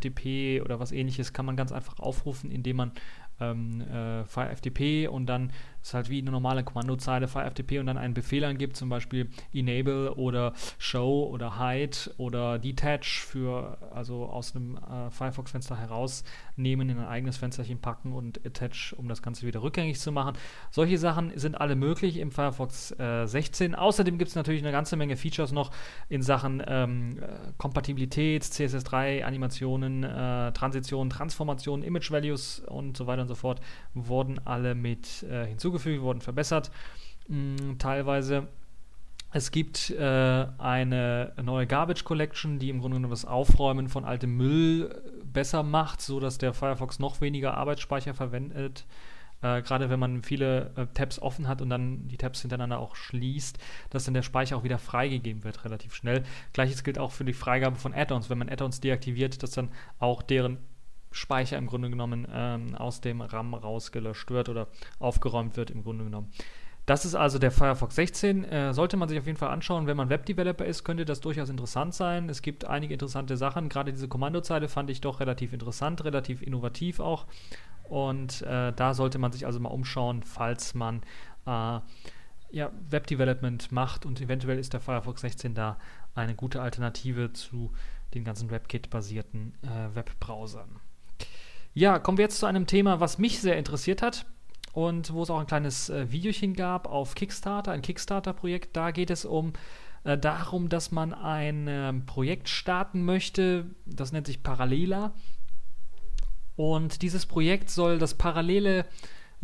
oder 0.63 0.79
was 0.79 0.91
ähnliches 0.91 1.33
kann 1.33 1.45
man 1.45 1.57
ganz 1.57 1.71
einfach 1.71 1.99
aufrufen, 1.99 2.51
indem 2.51 2.77
man 2.77 2.91
ähm, 3.39 3.81
äh, 3.81 4.23
Fire 4.25 4.55
FTP 4.55 5.07
und 5.09 5.25
dann 5.25 5.51
ist 5.81 5.93
halt 5.93 6.09
wie 6.09 6.21
eine 6.21 6.31
normale 6.31 6.63
Kommandozeile 6.63 7.27
FTP 7.27 7.79
und 7.79 7.85
dann 7.85 7.97
einen 7.97 8.13
Befehl 8.13 8.43
angibt, 8.43 8.75
zum 8.75 8.89
Beispiel 8.89 9.29
enable 9.53 10.15
oder 10.15 10.53
show 10.77 11.29
oder 11.31 11.59
hide 11.59 11.97
oder 12.17 12.59
detach 12.59 13.21
für, 13.21 13.77
also 13.93 14.25
aus 14.25 14.55
einem 14.55 14.77
äh, 14.77 15.09
Firefox-Fenster 15.09 15.77
herausnehmen, 15.77 16.89
in 16.89 16.99
ein 16.99 17.07
eigenes 17.07 17.37
Fensterchen 17.37 17.79
packen 17.79 18.13
und 18.13 18.45
attach, 18.45 18.93
um 18.97 19.07
das 19.07 19.21
Ganze 19.21 19.47
wieder 19.47 19.61
rückgängig 19.61 19.99
zu 19.99 20.11
machen. 20.11 20.37
Solche 20.71 20.97
Sachen 20.97 21.31
sind 21.35 21.59
alle 21.59 21.75
möglich 21.75 22.17
im 22.17 22.31
Firefox 22.31 22.91
äh, 22.99 23.25
16. 23.25 23.75
Außerdem 23.75 24.17
gibt 24.17 24.29
es 24.29 24.35
natürlich 24.35 24.61
eine 24.61 24.71
ganze 24.71 24.95
Menge 24.95 25.15
Features 25.15 25.51
noch 25.51 25.71
in 26.09 26.21
Sachen 26.21 26.61
ähm, 26.65 27.19
äh, 27.19 27.51
Kompatibilität, 27.57 28.43
CSS3, 28.43 29.23
Animationen, 29.23 30.03
äh, 30.03 30.51
Transitionen, 30.51 31.09
Transformationen, 31.09 31.85
Image 31.85 32.11
Values 32.11 32.59
und 32.59 32.97
so 32.97 33.07
weiter 33.07 33.21
und 33.23 33.27
so 33.27 33.35
fort, 33.35 33.61
wurden 33.93 34.39
alle 34.45 34.75
mit 34.75 35.23
äh, 35.23 35.45
hinzugefügt, 35.67 36.01
wurden 36.01 36.21
verbessert. 36.21 36.71
Mh, 37.27 37.61
mm, 37.61 37.79
teilweise. 37.79 38.47
Es 39.33 39.51
gibt 39.51 39.89
äh, 39.89 40.45
eine 40.57 41.33
neue 41.43 41.67
Garbage 41.67 42.05
Collection, 42.05 42.59
die 42.59 42.69
im 42.69 42.79
Grunde 42.79 42.95
genommen 42.95 43.11
das 43.11 43.25
Aufräumen 43.25 43.89
von 43.89 44.05
altem 44.05 44.37
Müll 44.37 45.01
besser 45.33 45.63
macht, 45.63 46.01
sodass 46.01 46.37
der 46.37 46.53
Firefox 46.53 46.99
noch 46.99 47.19
weniger 47.19 47.55
Arbeitsspeicher 47.55 48.13
verwendet. 48.13 48.85
Äh, 49.41 49.61
Gerade 49.63 49.89
wenn 49.89 49.99
man 49.99 50.23
viele 50.23 50.71
äh, 50.77 50.87
Tabs 50.93 51.19
offen 51.19 51.49
hat 51.49 51.61
und 51.61 51.69
dann 51.69 52.07
die 52.07 52.17
Tabs 52.17 52.41
hintereinander 52.41 52.79
auch 52.79 52.95
schließt, 52.95 53.59
dass 53.89 54.05
dann 54.05 54.13
der 54.13 54.21
Speicher 54.21 54.55
auch 54.55 54.63
wieder 54.63 54.79
freigegeben 54.79 55.43
wird, 55.43 55.65
relativ 55.65 55.93
schnell. 55.93 56.23
Gleiches 56.53 56.85
gilt 56.85 56.97
auch 56.97 57.11
für 57.11 57.25
die 57.25 57.33
Freigabe 57.33 57.75
von 57.75 57.93
Add-ons. 57.93 58.29
Wenn 58.29 58.37
man 58.37 58.49
Add-ons 58.49 58.79
deaktiviert, 58.79 59.43
dass 59.43 59.51
dann 59.51 59.69
auch 59.99 60.21
deren 60.21 60.57
Speicher 61.11 61.57
im 61.57 61.67
Grunde 61.67 61.89
genommen 61.89 62.27
ähm, 62.31 62.75
aus 62.75 63.01
dem 63.01 63.21
RAM 63.21 63.53
rausgelöscht 63.53 64.29
wird 64.29 64.49
oder 64.49 64.67
aufgeräumt 64.99 65.57
wird 65.57 65.71
im 65.71 65.83
Grunde 65.83 66.03
genommen. 66.05 66.31
Das 66.87 67.03
ist 67.03 67.15
also 67.15 67.37
der 67.37 67.51
Firefox 67.51 67.95
16. 67.95 68.45
Äh, 68.45 68.73
sollte 68.73 68.95
man 68.95 69.09
sich 69.09 69.19
auf 69.19 69.25
jeden 69.25 69.37
Fall 69.37 69.49
anschauen. 69.49 69.87
Wenn 69.87 69.97
man 69.97 70.09
Webdeveloper 70.09 70.65
ist, 70.65 70.85
könnte 70.85 71.03
das 71.03 71.19
durchaus 71.19 71.49
interessant 71.49 71.93
sein. 71.93 72.29
Es 72.29 72.41
gibt 72.41 72.63
einige 72.63 72.93
interessante 72.93 73.35
Sachen. 73.35 73.67
Gerade 73.67 73.91
diese 73.91 74.07
Kommandozeile 74.07 74.69
fand 74.69 74.89
ich 74.89 75.01
doch 75.01 75.19
relativ 75.19 75.51
interessant, 75.51 76.05
relativ 76.05 76.41
innovativ 76.41 77.01
auch. 77.01 77.25
Und 77.89 78.41
äh, 78.43 78.71
da 78.71 78.93
sollte 78.93 79.19
man 79.19 79.33
sich 79.33 79.45
also 79.45 79.59
mal 79.59 79.69
umschauen, 79.69 80.23
falls 80.23 80.75
man 80.75 81.01
äh, 81.45 81.79
ja, 82.51 82.71
Webdevelopment 82.89 83.71
macht 83.73 84.05
und 84.05 84.21
eventuell 84.21 84.57
ist 84.57 84.71
der 84.71 84.79
Firefox 84.79 85.21
16 85.21 85.55
da 85.55 85.77
eine 86.15 86.35
gute 86.35 86.61
Alternative 86.61 87.33
zu 87.33 87.73
den 88.13 88.23
ganzen 88.23 88.49
WebKit-basierten 88.49 89.53
äh, 89.61 89.95
Webbrowsern. 89.95 90.79
Ja, 91.77 91.99
kommen 91.99 92.17
wir 92.17 92.23
jetzt 92.23 92.39
zu 92.39 92.47
einem 92.47 92.65
Thema, 92.65 93.01
was 93.01 93.19
mich 93.19 93.39
sehr 93.39 93.55
interessiert 93.55 94.01
hat 94.01 94.25
und 94.73 95.13
wo 95.13 95.21
es 95.21 95.29
auch 95.29 95.39
ein 95.39 95.45
kleines 95.45 95.91
äh, 95.91 96.11
Videochen 96.11 96.55
gab 96.55 96.87
auf 96.87 97.13
Kickstarter, 97.13 97.71
ein 97.71 97.83
Kickstarter-Projekt. 97.83 98.75
Da 98.75 98.89
geht 98.89 99.11
es 99.11 99.25
um 99.25 99.53
äh, 100.03 100.17
darum, 100.17 100.69
dass 100.69 100.89
man 100.89 101.13
ein 101.13 101.67
ähm, 101.69 102.07
Projekt 102.07 102.49
starten 102.49 103.05
möchte, 103.05 103.67
das 103.85 104.11
nennt 104.11 104.25
sich 104.25 104.41
Parallela. 104.41 105.13
Und 106.55 107.03
dieses 107.03 107.27
Projekt 107.27 107.69
soll 107.69 107.99
das 107.99 108.15
parallele 108.15 108.87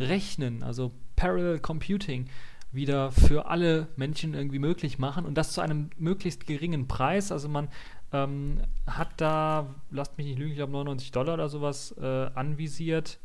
Rechnen, 0.00 0.64
also 0.64 0.90
Parallel 1.14 1.60
Computing, 1.60 2.28
wieder 2.72 3.12
für 3.12 3.46
alle 3.46 3.86
Menschen 3.94 4.34
irgendwie 4.34 4.58
möglich 4.58 4.98
machen 4.98 5.24
und 5.24 5.34
das 5.34 5.52
zu 5.52 5.60
einem 5.60 5.90
möglichst 5.98 6.48
geringen 6.48 6.88
Preis. 6.88 7.30
Also 7.30 7.48
man 7.48 7.68
ähm, 8.14 8.62
hat 8.86 9.10
da, 9.16 9.74
lasst 9.90 10.16
mich 10.16 10.26
nicht 10.28 10.38
lügen, 10.38 10.52
ich 10.52 10.56
glaube 10.56 10.72
99 10.72 11.10
Dollar 11.10 11.34
oder 11.34 11.48
sowas 11.48 11.94
äh, 12.00 12.30
anvisiert. 12.34 13.18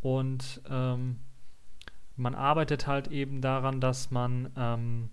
Und 0.00 0.60
ähm, 0.68 1.18
man 2.16 2.34
arbeitet 2.34 2.86
halt 2.86 3.08
eben 3.08 3.40
daran, 3.40 3.80
dass 3.80 4.10
man 4.10 4.50
ähm, 4.56 5.10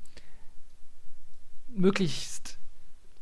möglichst 1.70 2.60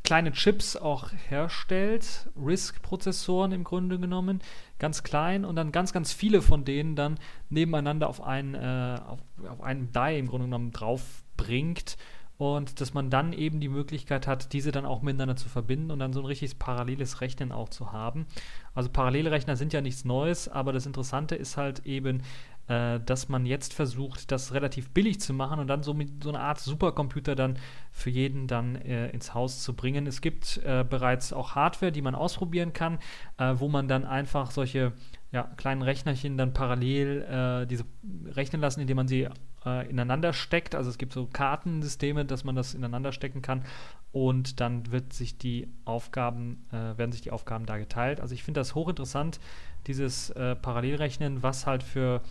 kleine 0.03 0.31
Chips 0.31 0.77
auch 0.77 1.11
herstellt, 1.27 2.29
RISC-Prozessoren 2.37 3.51
im 3.51 3.65
Grunde 3.65 3.99
genommen, 3.99 4.41
ganz 4.79 5.03
klein 5.03 5.43
und 5.43 5.57
dann 5.57 5.73
ganz, 5.73 5.91
ganz 5.91 6.13
viele 6.13 6.41
von 6.41 6.63
denen 6.63 6.95
dann 6.95 7.19
nebeneinander 7.49 8.07
auf, 8.07 8.21
ein, 8.21 8.55
äh, 8.55 8.99
auf, 9.05 9.19
auf 9.49 9.61
einen 9.61 9.91
Die 9.91 10.17
im 10.17 10.27
Grunde 10.27 10.45
genommen 10.45 10.71
drauf 10.71 11.01
bringt 11.35 11.97
und 12.37 12.79
dass 12.81 12.93
man 12.93 13.09
dann 13.09 13.33
eben 13.33 13.59
die 13.59 13.69
Möglichkeit 13.69 14.27
hat, 14.27 14.53
diese 14.53 14.71
dann 14.71 14.85
auch 14.85 15.01
miteinander 15.01 15.35
zu 15.35 15.49
verbinden 15.49 15.91
und 15.91 15.99
dann 15.99 16.13
so 16.13 16.19
ein 16.19 16.25
richtiges 16.25 16.55
paralleles 16.55 17.21
Rechnen 17.21 17.51
auch 17.51 17.69
zu 17.69 17.91
haben. 17.91 18.27
Also 18.75 18.89
Parallelrechner 18.89 19.55
sind 19.55 19.73
ja 19.73 19.81
nichts 19.81 20.05
Neues, 20.05 20.47
aber 20.47 20.71
das 20.71 20.85
Interessante 20.85 21.35
ist 21.35 21.57
halt 21.57 21.85
eben, 21.85 22.21
äh, 22.67 22.99
dass 22.99 23.27
man 23.27 23.45
jetzt 23.47 23.73
versucht, 23.73 24.31
das 24.31 24.53
relativ 24.53 24.91
billig 24.91 25.19
zu 25.19 25.33
machen 25.33 25.59
und 25.59 25.67
dann 25.67 25.81
so 25.81 25.95
mit 25.95 26.23
so 26.23 26.29
einer 26.29 26.41
Art 26.41 26.59
Supercomputer 26.59 27.33
dann 27.35 27.57
für 27.91 28.11
jeden 28.11 28.45
dann 28.45 28.75
äh, 28.75 29.09
ins 29.09 29.33
Haus 29.33 29.63
zu 29.63 29.73
bringen. 29.73 30.05
Es 30.05 30.21
gibt 30.21 30.57
äh, 30.63 30.85
bereits 30.87 31.33
auch 31.33 31.55
Hardware, 31.55 31.91
die 31.91 32.03
man 32.03 32.13
ausprobieren 32.13 32.71
kann, 32.71 32.99
äh, 33.39 33.55
wo 33.55 33.67
man 33.67 33.87
dann 33.87 34.05
einfach 34.05 34.51
solche 34.51 34.93
ja, 35.31 35.43
kleinen 35.57 35.81
Rechnerchen 35.81 36.37
dann 36.37 36.53
parallel 36.53 37.23
äh, 37.23 37.67
diese 37.67 37.85
rechnen 38.27 38.61
lassen, 38.61 38.81
indem 38.81 38.97
man 38.97 39.07
sie 39.07 39.27
äh, 39.65 39.89
ineinander 39.89 40.33
steckt. 40.33 40.75
Also 40.75 40.89
es 40.89 40.97
gibt 40.97 41.13
so 41.13 41.27
Kartensysteme, 41.27 42.25
dass 42.25 42.43
man 42.43 42.55
das 42.55 42.73
ineinander 42.73 43.11
stecken 43.11 43.41
kann 43.41 43.63
und 44.11 44.59
dann 44.59 44.91
wird 44.91 45.13
sich 45.13 45.37
die 45.37 45.67
Aufgaben, 45.85 46.65
werden 46.71 47.11
sich 47.11 47.21
die 47.21 47.31
Aufgaben 47.31 47.65
da 47.65 47.77
geteilt. 47.77 48.19
Also 48.21 48.33
ich 48.33 48.41
finde 48.41 48.61
das 48.61 48.73
hochinteressant, 48.73 49.39
dieses 49.85 50.33
Parallelrechnen, 50.61 51.43
was 51.43 51.67
halt 51.67 51.83
für 51.83 52.21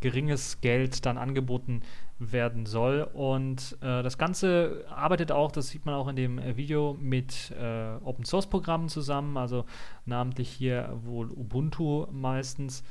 geringes 0.00 0.60
Geld 0.60 1.06
dann 1.06 1.18
angeboten 1.18 1.82
werden 2.18 2.66
soll. 2.66 3.02
Und 3.12 3.76
äh, 3.80 4.02
das 4.02 4.18
Ganze 4.18 4.84
arbeitet 4.88 5.32
auch, 5.32 5.52
das 5.52 5.68
sieht 5.68 5.84
man 5.84 5.94
auch 5.94 6.08
in 6.08 6.16
dem 6.16 6.38
äh, 6.38 6.56
Video, 6.56 6.96
mit 7.00 7.52
äh, 7.60 7.96
Open 8.04 8.24
Source 8.24 8.46
Programmen 8.46 8.88
zusammen, 8.88 9.36
also 9.36 9.64
namentlich 10.06 10.48
hier 10.50 10.98
wohl 11.04 11.30
Ubuntu 11.30 12.06
meistens. 12.10 12.82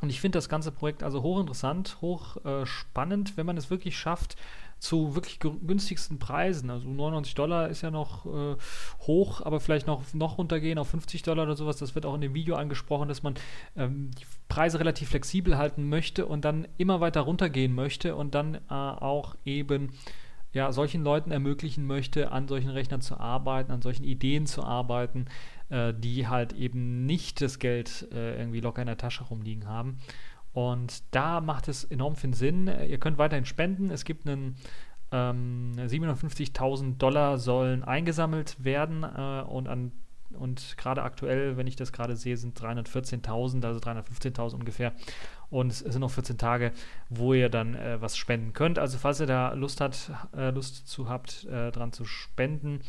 Und 0.00 0.10
ich 0.10 0.20
finde 0.20 0.38
das 0.38 0.48
ganze 0.48 0.72
Projekt 0.72 1.02
also 1.02 1.22
hochinteressant, 1.22 1.98
hochspannend, 2.00 3.30
äh, 3.30 3.36
wenn 3.36 3.46
man 3.46 3.56
es 3.56 3.70
wirklich 3.70 3.96
schafft, 3.96 4.36
zu 4.82 5.14
wirklich 5.14 5.38
günstigsten 5.38 6.18
Preisen. 6.18 6.68
Also 6.68 6.88
99 6.88 7.36
Dollar 7.36 7.68
ist 7.68 7.82
ja 7.82 7.92
noch 7.92 8.26
äh, 8.26 8.56
hoch, 9.02 9.40
aber 9.40 9.60
vielleicht 9.60 9.86
noch, 9.86 10.02
noch 10.12 10.38
runtergehen 10.38 10.76
auf 10.76 10.88
50 10.88 11.22
Dollar 11.22 11.44
oder 11.44 11.54
sowas. 11.54 11.76
Das 11.76 11.94
wird 11.94 12.04
auch 12.04 12.16
in 12.16 12.20
dem 12.20 12.34
Video 12.34 12.56
angesprochen, 12.56 13.08
dass 13.08 13.22
man 13.22 13.34
ähm, 13.76 14.10
die 14.18 14.26
Preise 14.48 14.80
relativ 14.80 15.10
flexibel 15.10 15.56
halten 15.56 15.88
möchte 15.88 16.26
und 16.26 16.44
dann 16.44 16.66
immer 16.78 17.00
weiter 17.00 17.20
runtergehen 17.20 17.72
möchte 17.72 18.16
und 18.16 18.34
dann 18.34 18.56
äh, 18.56 18.60
auch 18.70 19.36
eben 19.44 19.92
ja, 20.52 20.72
solchen 20.72 21.04
Leuten 21.04 21.30
ermöglichen 21.30 21.86
möchte, 21.86 22.32
an 22.32 22.48
solchen 22.48 22.70
Rechnern 22.70 23.00
zu 23.00 23.18
arbeiten, 23.18 23.72
an 23.72 23.82
solchen 23.82 24.04
Ideen 24.04 24.46
zu 24.46 24.64
arbeiten, 24.64 25.26
äh, 25.72 25.94
die 25.96 26.28
halt 26.28 26.52
eben 26.52 27.06
nicht 27.06 27.40
das 27.40 27.58
Geld 27.58 28.06
äh, 28.12 28.38
irgendwie 28.38 28.60
locker 28.60 28.82
in 28.82 28.86
der 28.86 28.98
Tasche 28.98 29.24
rumliegen 29.24 29.66
haben. 29.66 29.98
Und 30.52 31.02
da 31.12 31.40
macht 31.40 31.68
es 31.68 31.84
enorm 31.84 32.14
viel 32.14 32.34
Sinn. 32.34 32.66
Ihr 32.66 32.98
könnt 32.98 33.16
weiterhin 33.16 33.46
spenden. 33.46 33.90
Es 33.90 34.04
gibt 34.04 34.28
einen 34.28 34.56
ähm, 35.10 35.72
750.000 35.78 36.98
Dollar 36.98 37.38
sollen 37.38 37.84
eingesammelt 37.84 38.62
werden 38.62 39.02
äh, 39.02 39.42
und 39.42 39.66
an 39.66 39.92
und 40.38 40.78
gerade 40.78 41.02
aktuell, 41.02 41.58
wenn 41.58 41.66
ich 41.66 41.76
das 41.76 41.92
gerade 41.92 42.16
sehe, 42.16 42.38
sind 42.38 42.58
314.000, 42.58 43.66
also 43.66 43.80
315.000 43.80 44.54
ungefähr. 44.54 44.94
Und 45.50 45.72
es 45.72 45.80
sind 45.80 46.00
noch 46.00 46.10
14 46.10 46.38
Tage, 46.38 46.72
wo 47.10 47.34
ihr 47.34 47.50
dann 47.50 47.74
äh, 47.74 48.00
was 48.00 48.16
spenden 48.16 48.54
könnt. 48.54 48.78
Also 48.78 48.96
falls 48.96 49.20
ihr 49.20 49.26
da 49.26 49.52
Lust, 49.52 49.82
hat, 49.82 50.10
äh, 50.34 50.50
Lust 50.50 50.88
zu 50.88 51.08
habt, 51.08 51.44
äh, 51.44 51.70
dran 51.70 51.92
zu 51.92 52.06
spenden, 52.06 52.80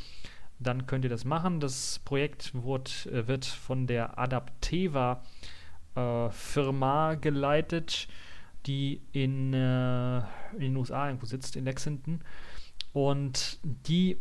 dann 0.63 0.85
könnt 0.85 1.05
ihr 1.05 1.09
das 1.09 1.25
machen. 1.25 1.59
Das 1.59 1.99
Projekt 1.99 2.51
wird, 2.53 3.07
äh, 3.07 3.27
wird 3.27 3.45
von 3.45 3.87
der 3.87 4.17
Adapteva 4.17 5.23
äh, 5.95 6.29
Firma 6.29 7.15
geleitet, 7.15 8.07
die 8.65 9.01
in, 9.11 9.53
äh, 9.53 10.17
in 10.53 10.59
den 10.59 10.75
USA 10.77 11.07
irgendwo 11.07 11.25
sitzt, 11.25 11.55
in 11.55 11.65
Lexington. 11.65 12.21
Und 12.93 13.59
die 13.63 14.17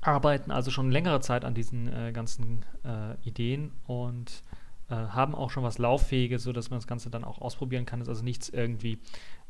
arbeiten 0.00 0.50
also 0.50 0.70
schon 0.70 0.90
längere 0.90 1.20
Zeit 1.20 1.44
an 1.44 1.54
diesen 1.54 1.88
äh, 1.88 2.12
ganzen 2.12 2.64
äh, 2.84 3.14
Ideen 3.26 3.72
und 3.86 4.42
äh, 4.90 4.94
haben 4.94 5.34
auch 5.34 5.50
schon 5.50 5.62
was 5.62 5.78
Lauffähiges, 5.78 6.42
sodass 6.42 6.70
man 6.70 6.78
das 6.78 6.86
Ganze 6.86 7.08
dann 7.08 7.24
auch 7.24 7.40
ausprobieren 7.40 7.86
kann. 7.86 8.00
Das 8.00 8.08
ist 8.08 8.10
also 8.10 8.24
nichts 8.24 8.48
irgendwie, 8.48 8.98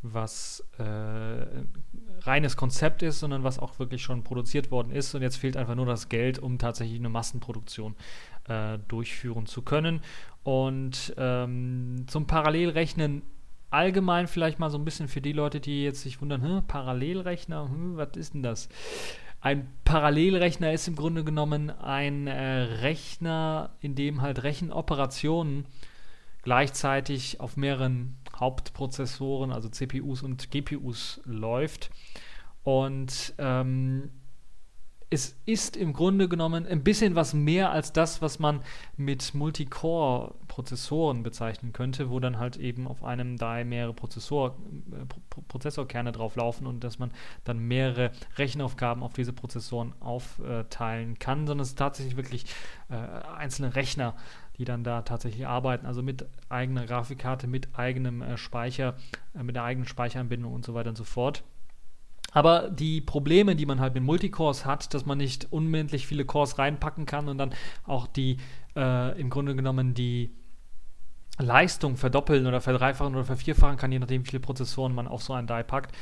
was 0.03 0.65
äh, 0.79 0.83
reines 2.23 2.57
Konzept 2.57 3.03
ist, 3.03 3.21
sondern 3.21 3.45
was 3.45 3.59
auch 3.59 3.79
wirklich 3.79 4.03
schon 4.03 4.25
produziert 4.25 4.71
worden 4.71 4.91
ist. 4.91 5.15
Und 5.15 5.23
jetzt 5.23 5.37
fehlt 5.37 5.57
einfach 5.57 5.75
nur 5.75 5.87
das 5.87 6.09
Geld, 6.09 6.39
um 6.39 6.59
tatsächlich 6.59 6.99
eine 6.99 7.09
Massenproduktion 7.09 7.95
äh, 8.49 8.79
durchführen 8.89 9.47
zu 9.47 9.63
können. 9.63 10.01
Und 10.43 11.15
ähm, 11.17 12.05
zum 12.09 12.27
Parallelrechnen 12.27 13.23
allgemein 13.71 14.27
vielleicht 14.27 14.59
mal 14.59 14.71
so 14.71 14.79
ein 14.79 14.85
bisschen 14.85 15.09
für 15.09 15.21
die 15.21 15.33
Leute, 15.33 15.61
die 15.61 15.85
jetzt 15.85 16.03
sich 16.03 16.21
wundern, 16.21 16.43
hm, 16.43 16.67
Parallelrechner, 16.67 17.69
hm, 17.69 17.97
was 17.97 18.17
ist 18.17 18.35
denn 18.35 18.43
das? 18.43 18.69
Ein 19.41 19.73
Parallelrechner 19.85 20.73
ist 20.73 20.87
im 20.87 20.95
Grunde 20.95 21.25
genommen 21.25 21.71
ein 21.71 22.27
äh, 22.27 22.61
Rechner, 22.81 23.71
in 23.81 23.95
dem 23.95 24.21
halt 24.21 24.43
Rechenoperationen 24.43 25.67
gleichzeitig 26.43 27.41
auf 27.41 27.57
mehreren 27.57 28.17
Hauptprozessoren, 28.43 29.53
also 29.53 29.69
CPUs 29.69 30.23
und 30.23 30.51
GPUs 30.51 31.21
läuft. 31.25 31.91
Und 32.65 33.35
ähm, 33.39 34.11
es 35.11 35.37
ist 35.45 35.77
im 35.77 35.93
Grunde 35.93 36.29
genommen 36.29 36.67
ein 36.67 36.83
bisschen 36.83 37.15
was 37.15 37.35
mehr 37.35 37.71
als 37.71 37.93
das, 37.93 38.23
was 38.23 38.39
man 38.39 38.63
mit 38.97 39.35
Multicore-Prozessoren 39.35 41.23
bezeichnen 41.23 41.73
könnte, 41.73 42.09
wo 42.09 42.19
dann 42.19 42.39
halt 42.39 42.57
eben 42.57 42.89
auf 42.89 43.05
einem 43.05 43.37
DAI 43.37 43.65
mehrere 43.65 43.93
Prozessor, 43.93 44.57
äh, 44.91 45.43
Prozessorkerne 45.49 46.13
drauf 46.13 46.37
laufen 46.37 46.67
und 46.67 46.83
dass 46.83 46.99
man 46.99 47.13
dann 47.45 47.59
mehrere 47.59 48.11
Rechenaufgaben 48.39 49.03
auf 49.03 49.13
diese 49.13 49.35
Prozessoren 49.35 49.93
aufteilen 50.01 51.19
kann, 51.19 51.47
sondern 51.47 51.63
es 51.63 51.71
ist 51.71 51.79
tatsächlich 51.79 52.17
wirklich 52.17 52.47
äh, 52.89 52.95
einzelne 52.95 53.77
Rechner, 53.77 54.17
die 54.63 54.65
dann 54.65 54.85
da 54.85 55.03
tatsächlich 55.03 55.45
arbeiten, 55.45 55.87
also 55.87 56.05
mit 56.05 56.25
eigener 56.49 56.87
Grafikkarte, 56.87 57.49
mit 57.49 57.77
eigenem 57.77 58.23
äh, 58.23 58.37
Speicher, 58.37 58.95
äh, 59.35 59.43
mit 59.43 59.57
der 59.57 59.65
eigenen 59.65 59.89
Speicheranbindung 59.89 60.53
und 60.53 60.65
so 60.65 60.73
weiter 60.75 60.91
und 60.91 60.97
so 60.97 61.03
fort. 61.03 61.43
Aber 62.31 62.71
die 62.71 63.01
Probleme, 63.01 63.57
die 63.57 63.67
man 63.67 63.81
halt 63.81 63.95
mit 63.95 64.05
Multicores 64.05 64.65
hat, 64.65 64.95
dass 64.95 65.05
man 65.05 65.19
nicht 65.19 65.49
unendlich 65.51 66.07
viele 66.07 66.25
Cores 66.25 66.59
reinpacken 66.59 67.07
kann 67.07 67.29
und 67.29 67.39
dann 67.39 67.53
auch 67.85 68.07
die, 68.07 68.37
äh, 68.77 69.21
im 69.21 69.31
Grunde 69.31 69.57
genommen 69.57 69.95
die 69.95 70.31
Leistung 71.39 71.97
verdoppeln 71.97 72.47
oder 72.47 72.61
verdreifachen 72.61 73.15
oder 73.15 73.25
vervierfachen 73.25 73.77
kann, 73.77 73.91
je 73.91 73.99
nachdem, 73.99 74.23
wie 74.23 74.31
viele 74.31 74.41
Prozessoren 74.41 74.95
man 74.95 75.09
auf 75.09 75.23
so 75.23 75.33
ein 75.33 75.49
Die 75.49 75.65
packt. 75.65 75.93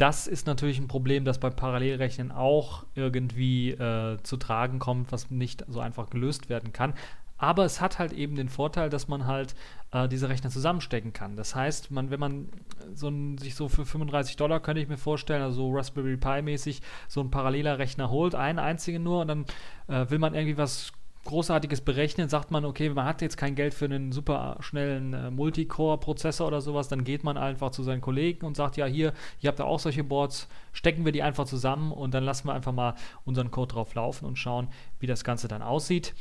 Das 0.00 0.26
ist 0.26 0.46
natürlich 0.46 0.78
ein 0.78 0.88
Problem, 0.88 1.26
das 1.26 1.38
beim 1.38 1.54
Parallelrechnen 1.54 2.32
auch 2.32 2.86
irgendwie 2.94 3.72
äh, 3.72 4.16
zu 4.22 4.38
tragen 4.38 4.78
kommt, 4.78 5.12
was 5.12 5.30
nicht 5.30 5.64
so 5.68 5.78
einfach 5.80 6.08
gelöst 6.08 6.48
werden 6.48 6.72
kann. 6.72 6.94
Aber 7.40 7.64
es 7.64 7.80
hat 7.80 7.98
halt 7.98 8.12
eben 8.12 8.36
den 8.36 8.50
Vorteil, 8.50 8.90
dass 8.90 9.08
man 9.08 9.26
halt 9.26 9.54
äh, 9.92 10.08
diese 10.08 10.28
Rechner 10.28 10.50
zusammenstecken 10.50 11.14
kann. 11.14 11.36
Das 11.36 11.54
heißt, 11.54 11.90
man, 11.90 12.10
wenn 12.10 12.20
man 12.20 12.50
so 12.94 13.08
ein, 13.08 13.38
sich 13.38 13.54
so 13.54 13.70
für 13.70 13.86
35 13.86 14.36
Dollar, 14.36 14.60
könnte 14.60 14.82
ich 14.82 14.88
mir 14.88 14.98
vorstellen, 14.98 15.40
also 15.40 15.62
so 15.62 15.72
Raspberry 15.74 16.18
Pi 16.18 16.42
mäßig, 16.42 16.82
so 17.08 17.22
ein 17.22 17.30
paralleler 17.30 17.78
Rechner 17.78 18.10
holt, 18.10 18.34
einen 18.34 18.58
einzigen 18.58 19.02
nur, 19.02 19.22
und 19.22 19.28
dann 19.28 19.46
äh, 19.88 20.10
will 20.10 20.18
man 20.18 20.34
irgendwie 20.34 20.58
was 20.58 20.92
Großartiges 21.24 21.80
berechnen, 21.80 22.28
sagt 22.28 22.50
man, 22.50 22.66
okay, 22.66 22.90
man 22.90 23.06
hat 23.06 23.22
jetzt 23.22 23.36
kein 23.38 23.54
Geld 23.54 23.72
für 23.72 23.86
einen 23.86 24.12
super 24.12 24.56
schnellen 24.60 25.14
äh, 25.14 25.30
Multicore-Prozessor 25.30 26.46
oder 26.46 26.60
sowas, 26.60 26.88
dann 26.88 27.04
geht 27.04 27.24
man 27.24 27.38
einfach 27.38 27.70
zu 27.70 27.82
seinen 27.82 28.02
Kollegen 28.02 28.44
und 28.44 28.56
sagt, 28.56 28.76
ja, 28.76 28.84
hier, 28.84 29.14
ihr 29.40 29.48
habt 29.48 29.60
da 29.60 29.64
auch 29.64 29.80
solche 29.80 30.04
Boards, 30.04 30.46
stecken 30.72 31.06
wir 31.06 31.12
die 31.12 31.22
einfach 31.22 31.46
zusammen 31.46 31.92
und 31.92 32.12
dann 32.12 32.24
lassen 32.24 32.48
wir 32.48 32.54
einfach 32.54 32.72
mal 32.72 32.94
unseren 33.24 33.50
Code 33.50 33.74
drauf 33.74 33.94
laufen 33.94 34.26
und 34.26 34.36
schauen, 34.36 34.68
wie 34.98 35.06
das 35.06 35.24
Ganze 35.24 35.48
dann 35.48 35.62
aussieht. 35.62 36.14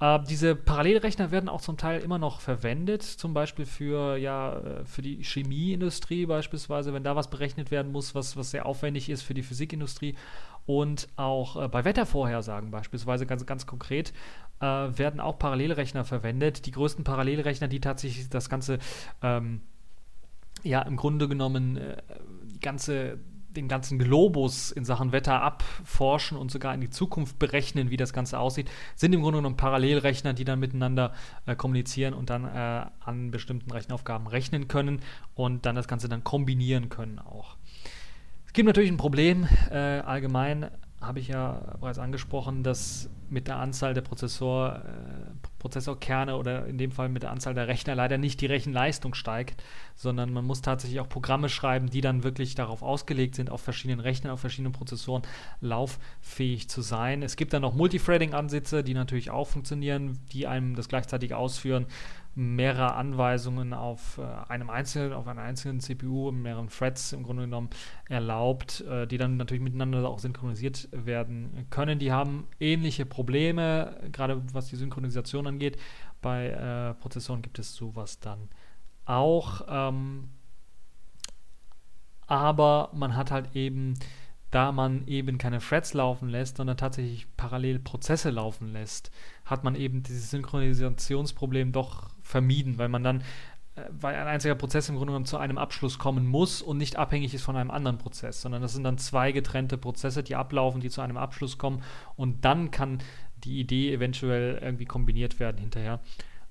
Äh, 0.00 0.20
diese 0.28 0.54
Parallelrechner 0.54 1.30
werden 1.30 1.48
auch 1.48 1.60
zum 1.60 1.76
Teil 1.76 2.00
immer 2.00 2.18
noch 2.18 2.40
verwendet, 2.40 3.02
zum 3.02 3.32
Beispiel 3.32 3.64
für, 3.64 4.16
ja, 4.16 4.58
äh, 4.58 4.84
für 4.84 5.02
die 5.02 5.22
Chemieindustrie 5.22 6.26
beispielsweise, 6.26 6.92
wenn 6.92 7.04
da 7.04 7.16
was 7.16 7.30
berechnet 7.30 7.70
werden 7.70 7.92
muss, 7.92 8.14
was, 8.14 8.36
was 8.36 8.50
sehr 8.50 8.66
aufwendig 8.66 9.08
ist 9.08 9.22
für 9.22 9.34
die 9.34 9.42
Physikindustrie. 9.42 10.14
Und 10.66 11.08
auch 11.16 11.62
äh, 11.62 11.68
bei 11.68 11.84
Wettervorhersagen 11.84 12.70
beispielsweise 12.70 13.24
ganz, 13.24 13.46
ganz 13.46 13.66
konkret 13.66 14.12
äh, 14.60 14.66
werden 14.66 15.20
auch 15.20 15.38
Parallelrechner 15.38 16.04
verwendet. 16.04 16.66
Die 16.66 16.72
größten 16.72 17.04
Parallelrechner, 17.04 17.68
die 17.68 17.80
tatsächlich 17.80 18.28
das 18.28 18.50
Ganze 18.50 18.78
ähm, 19.22 19.62
ja 20.62 20.82
im 20.82 20.96
Grunde 20.96 21.28
genommen 21.28 21.76
äh, 21.76 22.02
die 22.44 22.60
ganze 22.60 23.18
den 23.56 23.68
ganzen 23.68 23.98
Globus 23.98 24.70
in 24.70 24.84
Sachen 24.84 25.12
Wetter 25.12 25.42
abforschen 25.42 26.36
und 26.36 26.50
sogar 26.50 26.74
in 26.74 26.80
die 26.80 26.90
Zukunft 26.90 27.38
berechnen, 27.38 27.90
wie 27.90 27.96
das 27.96 28.12
Ganze 28.12 28.38
aussieht, 28.38 28.70
sind 28.94 29.12
im 29.12 29.22
Grunde 29.22 29.38
genommen 29.38 29.56
Parallelrechner, 29.56 30.34
die 30.34 30.44
dann 30.44 30.60
miteinander 30.60 31.12
äh, 31.46 31.56
kommunizieren 31.56 32.14
und 32.14 32.30
dann 32.30 32.44
äh, 32.44 32.86
an 33.04 33.30
bestimmten 33.30 33.70
Rechenaufgaben 33.70 34.26
rechnen 34.26 34.68
können 34.68 35.00
und 35.34 35.66
dann 35.66 35.74
das 35.74 35.88
Ganze 35.88 36.08
dann 36.08 36.24
kombinieren 36.24 36.88
können 36.88 37.18
auch. 37.18 37.56
Es 38.46 38.52
gibt 38.52 38.66
natürlich 38.66 38.90
ein 38.90 38.96
Problem 38.96 39.48
äh, 39.70 40.00
allgemein 40.00 40.70
habe 41.00 41.20
ich 41.20 41.28
ja 41.28 41.76
bereits 41.80 41.98
angesprochen, 41.98 42.62
dass 42.62 43.10
mit 43.28 43.48
der 43.48 43.56
Anzahl 43.56 43.94
der 43.94 44.00
Prozessor, 44.00 44.82
äh, 44.84 45.45
Prozessorkerne 45.58 46.36
oder 46.36 46.66
in 46.66 46.78
dem 46.78 46.90
Fall 46.90 47.08
mit 47.08 47.22
der 47.22 47.30
Anzahl 47.30 47.54
der 47.54 47.68
Rechner 47.68 47.94
leider 47.94 48.18
nicht 48.18 48.40
die 48.40 48.46
Rechenleistung 48.46 49.14
steigt, 49.14 49.62
sondern 49.94 50.32
man 50.32 50.44
muss 50.44 50.62
tatsächlich 50.62 51.00
auch 51.00 51.08
Programme 51.08 51.48
schreiben, 51.48 51.88
die 51.88 52.00
dann 52.00 52.24
wirklich 52.24 52.54
darauf 52.54 52.82
ausgelegt 52.82 53.34
sind, 53.34 53.50
auf 53.50 53.60
verschiedenen 53.60 54.00
Rechnern, 54.00 54.32
auf 54.32 54.40
verschiedenen 54.40 54.72
Prozessoren 54.72 55.22
lauffähig 55.60 56.68
zu 56.68 56.82
sein. 56.82 57.22
Es 57.22 57.36
gibt 57.36 57.52
dann 57.52 57.62
noch 57.62 57.74
Multithreading-Ansätze, 57.74 58.84
die 58.84 58.94
natürlich 58.94 59.30
auch 59.30 59.48
funktionieren, 59.48 60.18
die 60.32 60.46
einem 60.46 60.76
das 60.76 60.88
gleichzeitig 60.88 61.34
ausführen 61.34 61.86
mehrere 62.36 62.94
Anweisungen 62.94 63.72
auf 63.72 64.18
äh, 64.18 64.50
einem 64.50 64.68
einzelnen, 64.68 65.14
auf 65.14 65.26
einer 65.26 65.40
einzelnen 65.40 65.80
CPU, 65.80 66.30
mehreren 66.30 66.68
Threads 66.68 67.14
im 67.14 67.22
Grunde 67.22 67.44
genommen 67.44 67.70
erlaubt, 68.10 68.82
äh, 68.82 69.06
die 69.06 69.16
dann 69.16 69.38
natürlich 69.38 69.62
miteinander 69.62 70.06
auch 70.06 70.18
synchronisiert 70.18 70.88
werden 70.92 71.66
können. 71.70 71.98
Die 71.98 72.12
haben 72.12 72.46
ähnliche 72.60 73.06
Probleme, 73.06 73.98
gerade 74.12 74.42
was 74.52 74.68
die 74.68 74.76
Synchronisation 74.76 75.46
angeht. 75.46 75.78
Bei 76.20 76.48
äh, 76.48 76.94
Prozessoren 77.00 77.40
gibt 77.40 77.58
es 77.58 77.74
sowas 77.74 78.20
dann 78.20 78.48
auch. 79.06 79.62
Ähm, 79.68 80.28
aber 82.26 82.90
man 82.92 83.16
hat 83.16 83.30
halt 83.30 83.56
eben 83.56 83.94
da 84.50 84.72
man 84.72 85.06
eben 85.06 85.38
keine 85.38 85.58
Threads 85.58 85.92
laufen 85.94 86.28
lässt, 86.28 86.56
sondern 86.56 86.76
tatsächlich 86.76 87.26
parallel 87.36 87.78
Prozesse 87.78 88.30
laufen 88.30 88.72
lässt, 88.72 89.10
hat 89.44 89.64
man 89.64 89.74
eben 89.74 90.02
dieses 90.02 90.30
Synchronisationsproblem 90.30 91.72
doch 91.72 92.15
vermieden, 92.26 92.78
weil 92.78 92.88
man 92.88 93.02
dann, 93.02 93.20
äh, 93.76 93.82
weil 93.90 94.16
ein 94.16 94.26
einziger 94.26 94.54
Prozess 94.54 94.88
im 94.88 94.96
Grunde 94.96 95.12
genommen 95.12 95.26
zu 95.26 95.38
einem 95.38 95.58
Abschluss 95.58 95.98
kommen 95.98 96.26
muss 96.26 96.60
und 96.60 96.78
nicht 96.78 96.96
abhängig 96.96 97.32
ist 97.34 97.44
von 97.44 97.56
einem 97.56 97.70
anderen 97.70 97.98
Prozess, 97.98 98.42
sondern 98.42 98.62
das 98.62 98.74
sind 98.74 98.84
dann 98.84 98.98
zwei 98.98 99.32
getrennte 99.32 99.78
Prozesse, 99.78 100.22
die 100.22 100.36
ablaufen, 100.36 100.80
die 100.80 100.90
zu 100.90 101.00
einem 101.00 101.16
Abschluss 101.16 101.58
kommen 101.58 101.82
und 102.16 102.44
dann 102.44 102.70
kann 102.70 102.98
die 103.44 103.60
Idee 103.60 103.92
eventuell 103.92 104.58
irgendwie 104.62 104.86
kombiniert 104.86 105.38
werden 105.38 105.58
hinterher. 105.58 106.00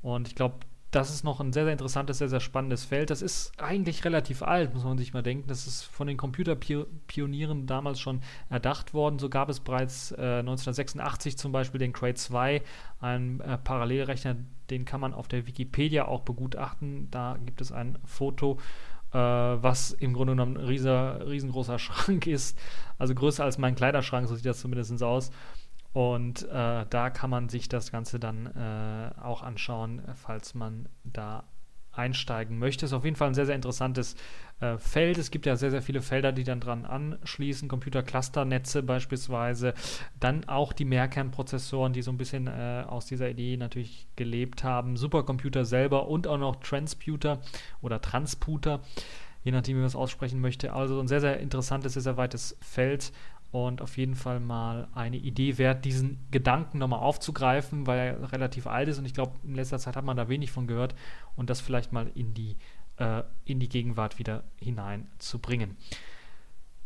Und 0.02 0.28
ich 0.28 0.36
glaube, 0.36 0.56
das 0.95 1.10
ist 1.10 1.25
noch 1.25 1.41
ein 1.41 1.51
sehr, 1.51 1.65
sehr 1.65 1.73
interessantes, 1.73 2.19
sehr, 2.19 2.29
sehr 2.29 2.39
spannendes 2.39 2.86
Feld. 2.86 3.10
Das 3.10 3.21
ist 3.21 3.51
eigentlich 3.62 4.05
relativ 4.05 4.41
alt, 4.41 4.73
muss 4.73 4.86
man 4.86 4.97
sich 4.97 5.13
mal 5.13 5.23
denken. 5.23 5.47
Das 5.47 5.67
ist 5.67 5.84
von 5.84 6.08
den 6.08 6.15
Computerpionieren 6.15 7.67
damals 7.67 7.99
schon 7.99 8.21
erdacht 8.49 8.93
worden. 8.93 9.19
So 9.19 9.29
gab 9.29 9.49
es 9.49 9.60
bereits 9.60 10.12
äh, 10.12 10.39
1986 10.39 11.38
zum 11.38 11.51
Beispiel 11.51 11.79
den 11.79 11.91
Cray 11.91 12.13
2, 12.13 12.62
einen 13.01 13.41
äh, 13.41 13.58
Parallelrechner, 13.58 14.38
den 14.69 14.86
kann 14.86 15.01
man 15.01 15.13
auf 15.13 15.27
der 15.27 15.45
Wikipedia 15.45 16.08
auch 16.08 16.21
begutachten. 16.21 17.12
Da 17.12 17.38
gibt 17.45 17.60
es 17.60 17.73
ein 17.73 17.97
Foto, 18.05 18.58
äh, 19.12 19.17
was 19.17 19.91
im 19.91 20.13
Grunde 20.13 20.31
genommen 20.34 20.55
ein 20.55 20.65
riesengroßer 20.65 21.77
Schrank 21.79 22.25
ist. 22.25 22.58
Also 22.97 23.13
größer 23.13 23.43
als 23.43 23.58
mein 23.58 23.75
Kleiderschrank, 23.75 24.29
so 24.29 24.36
sieht 24.36 24.45
das 24.45 24.62
zumindest 24.62 25.03
aus. 25.03 25.29
Und 25.95 26.43
äh, 26.49 26.86
da 26.89 27.10
kann 27.10 27.29
man 27.29 27.47
sich 27.47 27.69
das 27.69 27.89
Ganze 27.89 28.19
dann 28.19 28.47
äh, 28.47 29.17
auch 29.21 29.43
anschauen, 29.43 30.01
falls 30.13 30.53
man 30.53 30.89
da 31.05 31.45
einsteigen 31.93 32.60
möchte. 32.60 32.86
Ist 32.86 32.91
auf 32.91 33.05
jeden 33.05 33.15
Fall 33.15 33.29
ein 33.29 33.34
sehr, 33.34 33.45
sehr 33.45 33.55
interessantes 33.55 34.17
äh, 34.60 34.77
Feld. 34.77 35.17
Es 35.17 35.31
gibt 35.31 35.45
ja 35.45 35.55
sehr, 35.55 35.71
sehr 35.71 35.81
viele 35.81 36.01
Felder, 36.01 36.34
die 36.34 36.43
dann 36.43 36.60
dran 36.60 36.86
anschließen. 36.86 37.69
Computerclusternetze 37.69 38.84
beispielsweise. 38.84 39.73
Dann 40.19 40.43
auch 40.49 40.73
die 40.73 40.84
Mehrkernprozessoren, 40.84 41.93
die 41.93 42.01
so 42.01 42.12
ein 42.12 42.17
bisschen 42.17 42.47
äh, 42.47 42.84
aus 42.86 43.05
dieser 43.05 43.29
Idee 43.29 43.55
natürlich 43.55 44.10
gelebt 44.17 44.65
haben. 44.65 44.97
Supercomputer 44.97 45.63
selber 45.63 46.10
und 46.10 46.27
auch 46.27 46.38
noch 46.38 46.58
Transputer 46.58 47.39
oder 47.81 48.01
Transputer 48.01 48.81
je 49.45 49.51
nachdem, 49.51 49.77
wie 49.77 49.81
man 49.81 49.88
es 49.88 49.95
aussprechen 49.95 50.41
möchte. 50.41 50.73
Also 50.73 50.99
ein 50.99 51.08
sehr, 51.08 51.21
sehr 51.21 51.39
interessantes, 51.39 51.93
sehr, 51.93 52.01
sehr 52.01 52.17
weites 52.17 52.58
Feld 52.62 53.13
und 53.56 53.82
auf 53.82 53.98
jeden 53.98 54.15
Fall 54.15 54.41
mal 54.41 54.89
eine 54.94 55.15
Idee 55.15 55.58
wert, 55.58 55.86
diesen 55.86 56.20
Gedanken 56.30 56.78
nochmal 56.78 57.00
aufzugreifen, 57.00 57.88
weil 57.88 58.00
er 58.00 58.32
relativ 58.34 58.68
alt 58.68 58.89
ist 58.89 59.00
und 59.00 59.06
ich 59.06 59.13
glaube, 59.13 59.32
in 59.44 59.56
letzter 59.56 59.80
Zeit 59.80 59.96
hat 59.96 60.04
man 60.04 60.18
da 60.18 60.28
wenig 60.28 60.52
von 60.52 60.68
gehört 60.68 60.94
und 61.38 61.50
das 61.50 61.62
vielleicht 61.62 61.94
mal 61.94 62.12
in 62.15 62.34
die, 62.34 62.58
äh, 62.98 63.24
in 63.46 63.62
die 63.62 63.70
Gegenwart 63.70 64.20
wieder 64.20 64.44
hineinzubringen. 64.58 65.78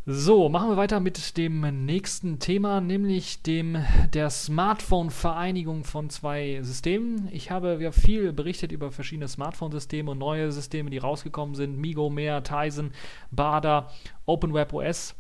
So, 0.06 0.48
machen 0.48 0.70
wir 0.70 0.78
weiter 0.78 1.00
mit 1.00 1.38
dem 1.38 1.86
nächsten 1.86 2.40
Thema, 2.40 2.82
nämlich 2.82 3.42
dem 3.42 3.84
der 4.14 4.30
Smartphone-Vereinigung 4.30 5.84
von 5.84 6.10
zwei 6.10 6.60
Systemen. 6.62 7.30
Ich 7.32 7.52
habe 7.52 7.78
ja 7.82 7.92
viel 7.92 8.32
berichtet 8.32 8.72
über 8.72 8.92
verschiedene 8.92 9.28
Smartphone-Systeme 9.28 10.12
und 10.12 10.20
neue 10.20 10.52
Systeme, 10.52 10.90
die 10.90 10.98
rausgekommen 11.00 11.54
sind: 11.54 11.78
Migo, 11.78 12.10
Mea, 12.10 12.42
Tizen, 12.42 12.92
Bada, 13.32 13.92
OpenWebOS. 14.26 15.16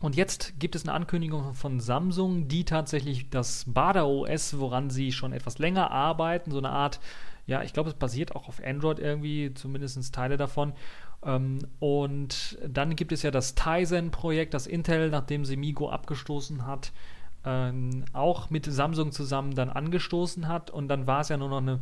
Und 0.00 0.16
jetzt 0.16 0.58
gibt 0.58 0.74
es 0.74 0.84
eine 0.84 0.94
Ankündigung 0.94 1.52
von 1.52 1.78
Samsung, 1.78 2.48
die 2.48 2.64
tatsächlich 2.64 3.28
das 3.28 3.66
Bada 3.66 4.04
OS, 4.04 4.58
woran 4.58 4.88
sie 4.88 5.12
schon 5.12 5.34
etwas 5.34 5.58
länger 5.58 5.90
arbeiten, 5.90 6.50
so 6.50 6.58
eine 6.58 6.70
Art, 6.70 7.00
ja, 7.46 7.62
ich 7.62 7.74
glaube, 7.74 7.90
es 7.90 7.94
basiert 7.94 8.34
auch 8.34 8.48
auf 8.48 8.62
Android 8.64 8.98
irgendwie, 8.98 9.52
zumindest 9.52 10.14
Teile 10.14 10.38
davon. 10.38 10.72
Ähm, 11.22 11.58
und 11.80 12.58
dann 12.66 12.96
gibt 12.96 13.12
es 13.12 13.22
ja 13.22 13.30
das 13.30 13.54
Tizen-Projekt, 13.54 14.54
das 14.54 14.66
Intel, 14.66 15.10
nachdem 15.10 15.44
sie 15.44 15.58
Migo 15.58 15.90
abgestoßen 15.90 16.66
hat, 16.66 16.92
ähm, 17.44 18.06
auch 18.14 18.48
mit 18.48 18.64
Samsung 18.64 19.12
zusammen 19.12 19.54
dann 19.54 19.68
angestoßen 19.68 20.48
hat. 20.48 20.70
Und 20.70 20.88
dann 20.88 21.06
war 21.06 21.20
es 21.20 21.28
ja 21.28 21.36
nur 21.36 21.50
noch 21.50 21.58
eine, 21.58 21.80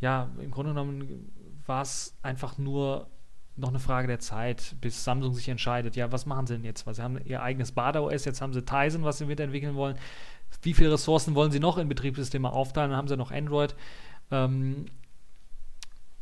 ja, 0.00 0.30
im 0.40 0.52
Grunde 0.52 0.70
genommen 0.70 1.32
war 1.66 1.82
es 1.82 2.16
einfach 2.22 2.58
nur 2.58 3.08
noch 3.56 3.70
eine 3.70 3.78
Frage 3.78 4.08
der 4.08 4.18
Zeit, 4.18 4.76
bis 4.80 5.04
Samsung 5.04 5.34
sich 5.34 5.48
entscheidet, 5.48 5.96
ja, 5.96 6.12
was 6.12 6.26
machen 6.26 6.46
sie 6.46 6.54
denn 6.54 6.64
jetzt? 6.64 6.86
Weil 6.86 6.94
sie 6.94 7.02
haben 7.02 7.18
ihr 7.24 7.42
eigenes 7.42 7.72
BADA-OS, 7.72 8.24
jetzt 8.24 8.40
haben 8.40 8.52
sie 8.52 8.64
Tizen, 8.64 9.04
was 9.04 9.18
sie 9.18 9.26
mitentwickeln 9.26 9.74
wollen. 9.74 9.96
Wie 10.62 10.74
viele 10.74 10.92
Ressourcen 10.92 11.34
wollen 11.34 11.50
sie 11.50 11.60
noch 11.60 11.78
in 11.78 11.88
Betriebssysteme 11.88 12.50
aufteilen? 12.50 12.90
Dann 12.90 12.98
haben 12.98 13.08
sie 13.08 13.16
noch 13.16 13.30
Android. 13.30 13.74
Ähm, 14.30 14.86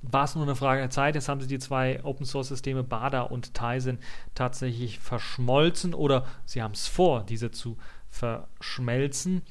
war 0.03 0.25
es 0.25 0.35
nur 0.35 0.45
eine 0.45 0.57
Frage 0.57 0.81
der 0.81 0.91
Zeit. 0.91 1.15
Jetzt 1.15 1.29
haben 1.29 1.41
sie 1.41 1.47
die 1.47 1.59
zwei 1.59 2.03
Open 2.05 2.27
Source 2.27 2.49
Systeme 2.49 2.83
BADA 2.83 3.23
und 3.23 3.55
Tizen 3.55 3.99
tatsächlich 4.35 4.99
verschmolzen 4.99 5.95
oder 5.95 6.27
sie 6.45 6.63
haben 6.63 6.73
es 6.73 6.87
vor, 6.87 7.25
diese 7.25 7.51
zu 7.51 7.79
verschmelzen. 8.11 9.43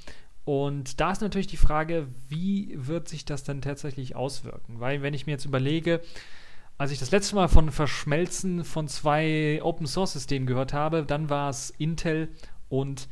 Und 0.45 0.99
da 0.99 1.11
ist 1.11 1.21
natürlich 1.21 1.47
die 1.47 1.57
Frage, 1.57 2.07
wie 2.27 2.73
wird 2.75 3.07
sich 3.07 3.25
das 3.25 3.43
dann 3.43 3.61
tatsächlich 3.61 4.15
auswirken? 4.15 4.79
Weil, 4.79 5.01
wenn 5.01 5.13
ich 5.13 5.25
mir 5.25 5.33
jetzt 5.33 5.45
überlege, 5.45 6.01
als 6.77 6.91
ich 6.91 6.99
das 6.99 7.11
letzte 7.11 7.35
Mal 7.35 7.47
von 7.47 7.71
Verschmelzen 7.71 8.63
von 8.63 8.87
zwei 8.87 9.59
Open 9.63 9.87
Source 9.87 10.13
Systemen 10.13 10.47
gehört 10.47 10.73
habe, 10.73 11.03
dann 11.03 11.29
war 11.29 11.49
es 11.49 11.69
Intel 11.71 12.29
und 12.69 13.07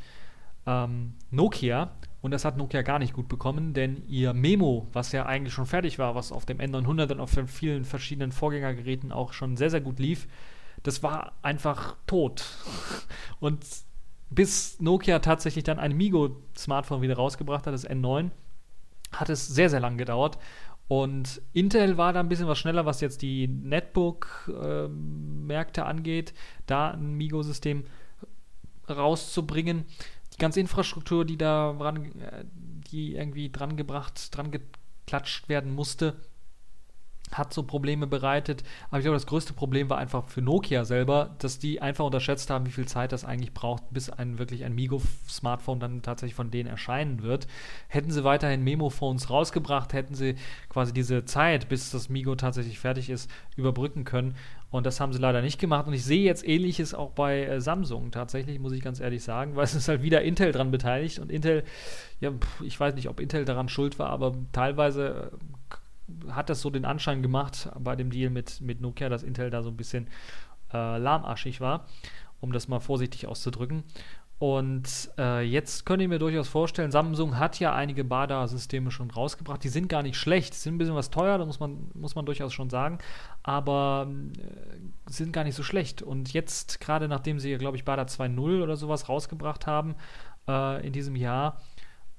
ähm, 0.65 1.13
Nokia. 1.29 1.91
Und 2.21 2.31
das 2.31 2.45
hat 2.45 2.57
Nokia 2.57 2.83
gar 2.83 2.99
nicht 2.99 3.13
gut 3.13 3.27
bekommen, 3.27 3.73
denn 3.73 4.03
ihr 4.07 4.33
Memo, 4.33 4.87
was 4.93 5.11
ja 5.11 5.25
eigentlich 5.25 5.53
schon 5.53 5.65
fertig 5.65 5.97
war, 5.97 6.13
was 6.13 6.31
auf 6.31 6.45
dem 6.45 6.59
N900 6.59 7.13
und 7.13 7.19
auf 7.19 7.31
vielen 7.47 7.83
verschiedenen 7.83 8.31
Vorgängergeräten 8.31 9.11
auch 9.11 9.33
schon 9.33 9.57
sehr, 9.57 9.71
sehr 9.71 9.81
gut 9.81 9.97
lief, 9.97 10.27
das 10.83 11.01
war 11.01 11.33
einfach 11.41 11.95
tot. 12.05 12.43
Und 13.39 13.65
bis 14.29 14.79
Nokia 14.79 15.19
tatsächlich 15.19 15.63
dann 15.63 15.79
ein 15.79 15.95
Migo-Smartphone 15.97 17.01
wieder 17.01 17.15
rausgebracht 17.15 17.65
hat, 17.67 17.73
das 17.73 17.87
N9, 17.87 18.29
hat 19.11 19.29
es 19.29 19.47
sehr, 19.47 19.69
sehr 19.69 19.79
lang 19.79 19.97
gedauert. 19.97 20.37
Und 20.87 21.41
Intel 21.53 21.97
war 21.97 22.13
da 22.13 22.19
ein 22.19 22.29
bisschen 22.29 22.47
was 22.47 22.59
schneller, 22.59 22.85
was 22.85 23.01
jetzt 23.01 23.21
die 23.21 23.47
Netbook-Märkte 23.47 25.81
äh, 25.81 25.85
angeht, 25.85 26.33
da 26.65 26.91
ein 26.91 27.15
Migo-System 27.15 27.83
rauszubringen. 28.89 29.85
Die 30.33 30.37
ganze 30.37 30.59
Infrastruktur, 30.59 31.25
die 31.25 31.37
da 31.37 31.71
ran, 31.71 32.05
äh, 32.19 32.45
die 32.91 33.15
irgendwie 33.15 33.49
dran 33.49 33.77
gebracht, 33.77 34.35
dran 34.35 34.51
geklatscht 34.51 35.49
werden 35.49 35.73
musste, 35.73 36.15
hat 37.31 37.53
so 37.53 37.63
Probleme 37.63 38.07
bereitet. 38.07 38.63
Aber 38.89 38.99
ich 38.99 39.03
glaube, 39.03 39.15
das 39.15 39.25
größte 39.25 39.53
Problem 39.53 39.89
war 39.89 39.97
einfach 39.97 40.27
für 40.27 40.41
Nokia 40.41 40.85
selber, 40.85 41.35
dass 41.39 41.59
die 41.59 41.81
einfach 41.81 42.05
unterschätzt 42.05 42.49
haben, 42.49 42.65
wie 42.65 42.71
viel 42.71 42.87
Zeit 42.87 43.11
das 43.11 43.25
eigentlich 43.25 43.53
braucht, 43.53 43.83
bis 43.91 44.09
ein 44.09 44.39
wirklich 44.39 44.63
ein 44.63 44.73
Migo-Smartphone 44.75 45.79
dann 45.79 46.01
tatsächlich 46.01 46.35
von 46.35 46.51
denen 46.51 46.69
erscheinen 46.69 47.23
wird. 47.23 47.47
Hätten 47.87 48.11
sie 48.11 48.23
weiterhin 48.23 48.63
Memo-Phones 48.63 49.29
rausgebracht, 49.29 49.93
hätten 49.93 50.15
sie 50.15 50.35
quasi 50.69 50.93
diese 50.93 51.25
Zeit, 51.25 51.69
bis 51.69 51.91
das 51.91 52.09
Migo 52.09 52.35
tatsächlich 52.35 52.79
fertig 52.79 53.09
ist, 53.09 53.29
überbrücken 53.55 54.03
können. 54.03 54.35
Und 54.71 54.85
das 54.85 55.01
haben 55.01 55.11
sie 55.11 55.19
leider 55.19 55.41
nicht 55.41 55.59
gemacht. 55.59 55.85
Und 55.85 55.93
ich 55.93 56.05
sehe 56.05 56.23
jetzt 56.23 56.47
Ähnliches 56.47 56.93
auch 56.93 57.11
bei 57.11 57.43
äh, 57.43 57.61
Samsung 57.61 58.11
tatsächlich, 58.11 58.57
muss 58.59 58.71
ich 58.71 58.81
ganz 58.81 59.01
ehrlich 59.01 59.21
sagen, 59.21 59.55
weil 59.55 59.63
es 59.65 59.75
ist 59.75 59.89
halt 59.89 60.01
wieder 60.01 60.21
Intel 60.21 60.51
dran 60.53 60.71
beteiligt. 60.71 61.19
Und 61.19 61.29
Intel, 61.29 61.63
ja, 62.21 62.31
ich 62.63 62.79
weiß 62.79 62.95
nicht, 62.95 63.09
ob 63.09 63.19
Intel 63.19 63.43
daran 63.43 63.67
schuld 63.67 63.99
war, 63.99 64.09
aber 64.09 64.33
teilweise 64.53 65.31
äh, 65.33 65.75
hat 66.29 66.49
das 66.49 66.61
so 66.61 66.69
den 66.69 66.85
Anschein 66.85 67.21
gemacht 67.21 67.69
bei 67.79 67.95
dem 67.95 68.09
Deal 68.09 68.29
mit, 68.29 68.61
mit 68.61 68.81
Nokia, 68.81 69.09
dass 69.09 69.23
Intel 69.23 69.49
da 69.49 69.63
so 69.63 69.69
ein 69.69 69.77
bisschen 69.77 70.07
äh, 70.73 70.97
lahmarschig 70.97 71.61
war, 71.61 71.87
um 72.39 72.51
das 72.51 72.67
mal 72.67 72.79
vorsichtig 72.79 73.27
auszudrücken. 73.27 73.83
Und 74.41 75.11
äh, 75.19 75.43
jetzt 75.43 75.85
könnt 75.85 76.01
ihr 76.01 76.07
mir 76.07 76.17
durchaus 76.17 76.47
vorstellen, 76.47 76.89
Samsung 76.89 77.37
hat 77.37 77.59
ja 77.59 77.75
einige 77.75 78.03
BADA-Systeme 78.03 78.89
schon 78.89 79.11
rausgebracht. 79.11 79.63
Die 79.63 79.69
sind 79.69 79.87
gar 79.87 80.01
nicht 80.01 80.17
schlecht, 80.17 80.55
sind 80.55 80.73
ein 80.73 80.77
bisschen 80.79 80.95
was 80.95 81.11
teuer, 81.11 81.37
da 81.37 81.45
muss 81.45 81.59
man, 81.59 81.91
muss 81.93 82.15
man 82.15 82.25
durchaus 82.25 82.51
schon 82.51 82.71
sagen, 82.71 82.97
aber 83.43 84.07
äh, 84.09 85.11
sind 85.11 85.31
gar 85.31 85.43
nicht 85.43 85.53
so 85.53 85.61
schlecht. 85.61 86.01
Und 86.01 86.33
jetzt, 86.33 86.81
gerade 86.81 87.07
nachdem 87.07 87.39
sie, 87.39 87.55
glaube 87.59 87.77
ich, 87.77 87.85
BADA 87.85 88.01
2.0 88.01 88.63
oder 88.63 88.77
sowas 88.77 89.09
rausgebracht 89.09 89.67
haben 89.67 89.93
äh, 90.47 90.87
in 90.87 90.91
diesem 90.91 91.15
Jahr, 91.15 91.61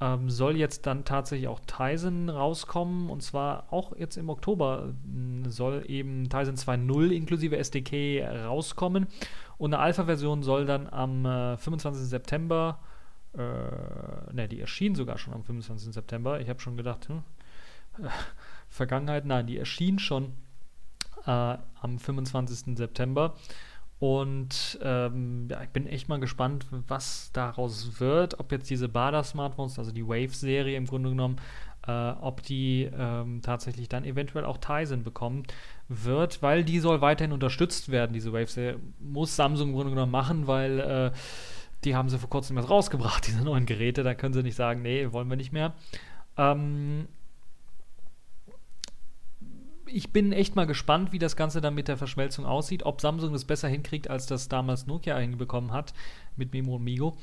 ähm, 0.02 0.28
soll 0.30 0.56
jetzt 0.56 0.86
dann 0.86 1.04
tatsächlich 1.04 1.46
auch 1.46 1.60
Tizen 1.60 2.28
rauskommen. 2.28 3.08
Und 3.08 3.22
zwar 3.22 3.72
auch 3.72 3.96
jetzt 3.96 4.16
im 4.16 4.30
Oktober 4.30 4.92
äh, 5.44 5.48
soll 5.48 5.84
eben 5.86 6.28
Tizen 6.28 6.56
2.0 6.56 7.10
inklusive 7.10 7.56
SDK 7.56 8.26
rauskommen. 8.46 9.06
Und 9.58 9.72
eine 9.72 9.82
Alpha-Version 9.82 10.42
soll 10.42 10.66
dann 10.66 10.88
am 10.88 11.24
äh, 11.24 11.56
25. 11.56 12.08
September, 12.08 12.80
äh, 13.34 13.38
ne, 14.32 14.48
die 14.48 14.60
erschien 14.60 14.96
sogar 14.96 15.18
schon 15.18 15.34
am 15.34 15.44
25. 15.44 15.94
September. 15.94 16.40
Ich 16.40 16.48
habe 16.48 16.58
schon 16.58 16.76
gedacht, 16.76 17.08
hm, 17.08 17.22
äh, 18.04 18.08
Vergangenheit, 18.68 19.24
nein, 19.24 19.46
die 19.46 19.56
erschien 19.56 20.00
schon 20.00 20.32
äh, 21.26 21.56
am 21.80 21.98
25. 22.00 22.76
September. 22.76 23.34
Und 24.02 24.80
ähm, 24.82 25.46
ja, 25.48 25.62
ich 25.62 25.68
bin 25.68 25.86
echt 25.86 26.08
mal 26.08 26.18
gespannt, 26.18 26.66
was 26.88 27.30
daraus 27.32 28.00
wird. 28.00 28.40
Ob 28.40 28.50
jetzt 28.50 28.68
diese 28.68 28.88
Bada-Smartphones, 28.88 29.78
also 29.78 29.92
die 29.92 30.04
Wave-Serie 30.04 30.76
im 30.76 30.86
Grunde 30.86 31.10
genommen, 31.10 31.36
äh, 31.86 32.10
ob 32.20 32.42
die 32.42 32.90
ähm, 32.98 33.42
tatsächlich 33.42 33.88
dann 33.88 34.02
eventuell 34.04 34.44
auch 34.44 34.58
Tizen 34.58 35.04
bekommen 35.04 35.44
wird, 35.86 36.42
weil 36.42 36.64
die 36.64 36.80
soll 36.80 37.00
weiterhin 37.00 37.30
unterstützt 37.30 37.92
werden, 37.92 38.12
diese 38.12 38.32
Wave-Serie. 38.32 38.80
Muss 38.98 39.36
Samsung 39.36 39.68
im 39.68 39.74
Grunde 39.76 39.90
genommen 39.90 40.10
machen, 40.10 40.48
weil 40.48 40.80
äh, 40.80 41.12
die 41.84 41.94
haben 41.94 42.08
sie 42.08 42.18
vor 42.18 42.28
kurzem 42.28 42.56
erst 42.56 42.70
rausgebracht, 42.70 43.24
diese 43.28 43.44
neuen 43.44 43.66
Geräte. 43.66 44.02
Da 44.02 44.14
können 44.14 44.34
sie 44.34 44.42
nicht 44.42 44.56
sagen, 44.56 44.82
nee, 44.82 45.12
wollen 45.12 45.30
wir 45.30 45.36
nicht 45.36 45.52
mehr. 45.52 45.74
Ähm, 46.36 47.06
ich 49.92 50.12
bin 50.12 50.32
echt 50.32 50.56
mal 50.56 50.66
gespannt, 50.66 51.12
wie 51.12 51.18
das 51.18 51.36
Ganze 51.36 51.60
dann 51.60 51.74
mit 51.74 51.88
der 51.88 51.96
Verschmelzung 51.96 52.46
aussieht, 52.46 52.84
ob 52.84 53.00
Samsung 53.00 53.32
das 53.32 53.44
besser 53.44 53.68
hinkriegt, 53.68 54.08
als 54.08 54.26
das 54.26 54.48
damals 54.48 54.86
Nokia 54.86 55.18
hinbekommen 55.18 55.72
hat 55.72 55.92
mit 56.36 56.52
Memo 56.52 56.76
und 56.76 56.84
Migo. 56.84 57.16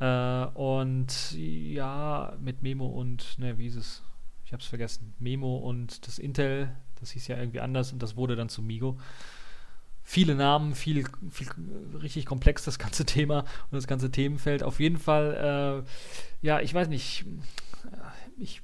Äh, 0.00 0.44
und 0.54 1.32
ja, 1.32 2.36
mit 2.40 2.62
Memo 2.62 2.86
und, 2.86 3.38
ne, 3.38 3.58
wie 3.58 3.66
ist 3.66 3.76
es? 3.76 4.02
Ich 4.44 4.52
hab's 4.52 4.66
vergessen. 4.66 5.14
Memo 5.18 5.56
und 5.56 6.06
das 6.06 6.18
Intel, 6.18 6.74
das 7.00 7.10
hieß 7.10 7.28
ja 7.28 7.36
irgendwie 7.36 7.60
anders 7.60 7.92
und 7.92 8.02
das 8.02 8.16
wurde 8.16 8.36
dann 8.36 8.48
zu 8.48 8.62
Migo. 8.62 8.98
Viele 10.02 10.34
Namen, 10.34 10.74
viel, 10.74 11.04
viel 11.30 11.48
richtig 12.00 12.24
komplex 12.24 12.64
das 12.64 12.78
ganze 12.78 13.04
Thema 13.06 13.40
und 13.40 13.72
das 13.72 13.86
ganze 13.86 14.10
Themenfeld. 14.10 14.62
Auf 14.62 14.80
jeden 14.80 14.96
Fall, 14.98 15.84
äh, 15.84 16.46
ja, 16.46 16.60
ich 16.60 16.72
weiß 16.72 16.88
nicht. 16.88 17.26
Ich 18.38 18.62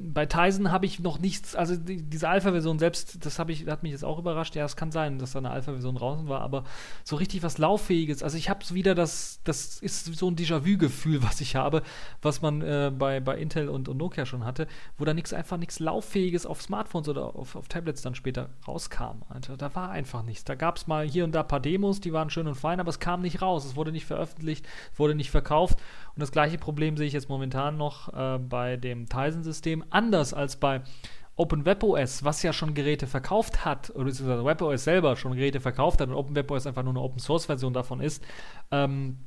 bei 0.00 0.26
Tyson 0.26 0.70
habe 0.70 0.86
ich 0.86 1.00
noch 1.00 1.18
nichts, 1.18 1.56
also 1.56 1.76
die, 1.76 2.02
diese 2.02 2.28
Alpha-Version 2.28 2.78
selbst, 2.78 3.24
das 3.24 3.38
ich, 3.48 3.66
hat 3.66 3.82
mich 3.82 3.92
jetzt 3.92 4.04
auch 4.04 4.18
überrascht. 4.18 4.54
Ja, 4.54 4.64
es 4.64 4.76
kann 4.76 4.92
sein, 4.92 5.18
dass 5.18 5.32
da 5.32 5.40
eine 5.40 5.50
Alpha-Version 5.50 5.96
draußen 5.96 6.28
war, 6.28 6.40
aber 6.40 6.64
so 7.02 7.16
richtig 7.16 7.42
was 7.42 7.58
Lauffähiges. 7.58 8.22
Also 8.22 8.38
ich 8.38 8.48
habe 8.48 8.60
es 8.62 8.74
wieder, 8.74 8.94
das, 8.94 9.40
das 9.44 9.78
ist 9.80 10.06
so 10.06 10.30
ein 10.30 10.36
Déjà-vu-Gefühl, 10.36 11.22
was 11.28 11.40
ich 11.40 11.56
habe, 11.56 11.82
was 12.22 12.42
man 12.42 12.62
äh, 12.62 12.92
bei, 12.96 13.20
bei 13.20 13.38
Intel 13.38 13.68
und, 13.68 13.88
und 13.88 13.96
Nokia 13.96 14.24
schon 14.24 14.44
hatte, 14.44 14.68
wo 14.96 15.04
da 15.04 15.14
nichts 15.14 15.32
einfach 15.32 15.56
nichts 15.56 15.80
Lauffähiges 15.80 16.46
auf 16.46 16.62
Smartphones 16.62 17.08
oder 17.08 17.34
auf, 17.34 17.56
auf 17.56 17.68
Tablets 17.68 18.02
dann 18.02 18.14
später 18.14 18.50
rauskam. 18.66 19.22
Alter. 19.28 19.56
Da 19.56 19.74
war 19.74 19.90
einfach 19.90 20.22
nichts. 20.22 20.44
Da 20.44 20.54
gab 20.54 20.76
es 20.76 20.86
mal 20.86 21.06
hier 21.06 21.24
und 21.24 21.32
da 21.32 21.40
ein 21.40 21.48
paar 21.48 21.60
Demos, 21.60 22.00
die 22.00 22.12
waren 22.12 22.30
schön 22.30 22.46
und 22.46 22.54
fein, 22.54 22.78
aber 22.78 22.90
es 22.90 23.00
kam 23.00 23.22
nicht 23.22 23.42
raus. 23.42 23.64
Es 23.64 23.74
wurde 23.74 23.90
nicht 23.90 24.06
veröffentlicht, 24.06 24.66
wurde 24.96 25.14
nicht 25.14 25.30
verkauft. 25.30 25.80
Und 26.14 26.20
das 26.20 26.30
gleiche 26.30 26.58
Problem 26.58 26.96
sehe 26.96 27.06
ich 27.06 27.12
jetzt 27.12 27.28
momentan 27.28 27.76
noch 27.76 28.12
äh, 28.12 28.38
bei 28.38 28.76
dem 28.76 29.08
Tizen-System 29.08 29.84
anders 29.90 30.34
als 30.34 30.56
bei 30.56 30.82
OpenWebOS, 31.36 32.24
was 32.24 32.42
ja 32.42 32.52
schon 32.52 32.74
Geräte 32.74 33.06
verkauft 33.06 33.64
hat, 33.64 33.90
oder 33.90 34.04
beziehungsweise 34.04 34.44
WebOS 34.44 34.84
selber 34.84 35.16
schon 35.16 35.34
Geräte 35.34 35.60
verkauft 35.60 36.00
hat 36.00 36.08
und 36.08 36.14
OpenWebOS 36.14 36.66
einfach 36.66 36.82
nur 36.82 36.92
eine 36.92 37.00
Open-Source-Version 37.00 37.72
davon 37.72 38.00
ist, 38.00 38.24
ähm, 38.72 39.18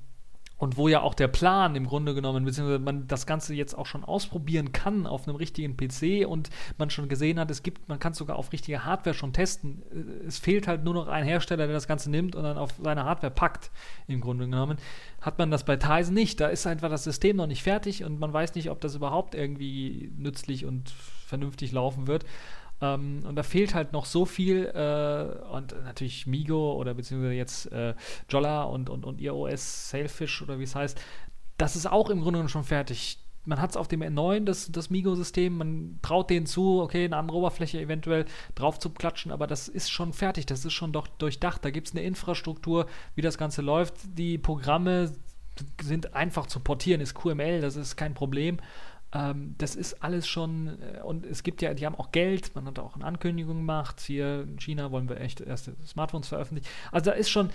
und 0.62 0.78
wo 0.78 0.88
ja 0.88 1.02
auch 1.02 1.15
der 1.15 1.28
Plan 1.28 1.76
im 1.76 1.88
Grunde 1.88 2.13
genommen, 2.13 2.45
beziehungsweise 2.45 2.78
man 2.78 3.08
das 3.08 3.26
Ganze 3.26 3.56
jetzt 3.56 3.76
auch 3.76 3.88
schon 3.88 4.04
ausprobieren 4.04 4.71
kann 4.71 5.08
auf 5.08 5.28
einem 5.28 5.36
richtigen 5.36 5.76
PC 5.76 6.28
und 6.28 6.52
man 6.78 6.91
schon 6.91 7.10
gesehen 7.10 7.39
hat, 7.39 7.50
es 7.50 7.63
gibt, 7.63 7.89
man 7.89 7.97
kann 7.97 8.12
es 8.12 8.19
sogar 8.19 8.36
auf 8.36 8.54
richtige 8.54 8.86
Hardware 8.86 9.15
schon 9.15 9.34
testen. 9.34 9.82
Es 10.28 10.38
fehlt 10.38 10.67
halt 10.67 10.84
nur 10.84 10.93
noch 10.93 11.08
ein 11.08 11.26
Hersteller, 11.26 11.65
der 11.65 11.74
das 11.74 11.88
Ganze 11.88 12.12
nimmt 12.12 12.36
und 12.36 12.43
dann 12.43 12.60
auf 12.60 12.76
seine 12.80 13.06
Hardware 13.06 13.34
packt, 13.34 13.71
im 14.08 14.21
Grunde 14.21 14.45
genommen. 14.45 14.78
Hat 15.19 15.39
man 15.39 15.50
das 15.50 15.65
bei 15.65 15.78
Tizen 15.78 16.13
nicht. 16.13 16.39
Da 16.39 16.50
ist 16.50 16.67
einfach 16.67 16.91
das 16.91 17.06
System 17.06 17.38
noch 17.38 17.47
nicht 17.47 17.63
fertig 17.63 18.04
und 18.04 18.19
man 18.19 18.32
weiß 18.32 18.54
nicht, 18.54 18.69
ob 18.69 18.80
das 18.82 18.93
überhaupt 18.93 19.34
irgendwie 19.34 20.12
nützlich 20.15 20.67
und 20.67 20.91
vernünftig 21.26 21.71
laufen 21.71 22.06
wird. 22.06 22.24
Ähm, 22.82 23.24
und 23.28 23.36
da 23.36 23.44
fehlt 23.44 23.74
halt 23.74 23.94
noch 23.94 24.06
so 24.06 24.26
viel. 24.26 24.65
Äh, 24.65 25.54
und 25.54 25.76
natürlich 25.84 26.28
Migo 26.28 26.74
oder 26.74 26.94
beziehungsweise 26.94 27.34
jetzt 27.34 27.72
äh, 27.72 27.94
Jolla 28.30 28.63
und, 28.63 28.89
und, 28.89 29.06
und 29.06 29.22
ihr 29.22 29.36
OS 29.36 29.89
Sailfish 29.89 30.41
oder 30.41 30.60
wie 30.60 30.63
es 30.63 30.76
heißt. 30.76 31.00
Das 31.58 31.76
ist 31.76 31.86
auch 31.86 32.10
im 32.10 32.22
Grunde 32.22 32.48
schon 32.50 32.63
fertig. 32.63 33.20
Man 33.44 33.60
hat 33.60 33.72
es 33.72 33.78
auf 33.78 33.88
dem 33.88 34.02
N9, 34.02 34.46
das, 34.46 34.72
das 34.72 34.91
Migo-System, 34.91 35.58
man 35.58 36.00
traut 36.04 36.30
denen 36.30 36.46
zu, 36.46 36.80
okay, 36.80 37.06
eine 37.06 37.17
andere 37.17 37.38
Oberfläche 37.38 37.80
eventuell 37.80 38.26
drauf 38.54 38.78
zu 38.78 38.91
klatschen, 38.91 39.32
aber 39.32 39.48
das 39.48 39.67
ist 39.67 39.89
schon 39.89 40.13
fertig, 40.13 40.46
das 40.46 40.63
ist 40.63 40.74
schon 40.74 40.91
doch 40.91 41.08
durchdacht. 41.08 41.65
Da 41.65 41.72
gibt 41.72 41.88
es 41.88 41.96
eine 41.96 42.04
Infrastruktur, 42.04 42.86
wie 43.15 43.22
das 43.22 43.39
Ganze 43.39 43.63
läuft. 43.63 43.96
Die 44.15 44.38
Programme 44.38 45.12
sind 45.82 46.13
einfach 46.13 46.46
zu 46.46 46.60
portieren, 46.60 47.02
ist 47.02 47.15
QML, 47.15 47.62
das 47.62 47.76
ist 47.76 47.96
kein 47.96 48.13
Problem. 48.13 48.58
Ähm, 49.13 49.56
das 49.58 49.76
ist 49.76 50.04
alles 50.04 50.28
schon, 50.28 50.78
äh, 50.82 51.02
und 51.02 51.26
es 51.26 51.43
gibt 51.43 51.62
ja, 51.62 51.74
die 51.74 51.86
haben 51.86 51.95
auch 51.95 52.12
Geld, 52.12 52.56
man 52.56 52.65
hat 52.65 52.80
auch 52.80 52.95
eine 52.95 53.06
Ankündigung 53.06 53.58
gemacht, 53.58 54.00
hier 54.00 54.43
in 54.43 54.60
China 54.60 54.91
wollen 54.91 55.10
wir 55.10 55.19
echt 55.19 55.41
erste 55.41 55.76
Smartphones 55.86 56.30
veröffentlichen. 56.30 56.69
Also 56.91 57.12
da 57.12 57.17
ist 57.17 57.30
schon, 57.30 57.50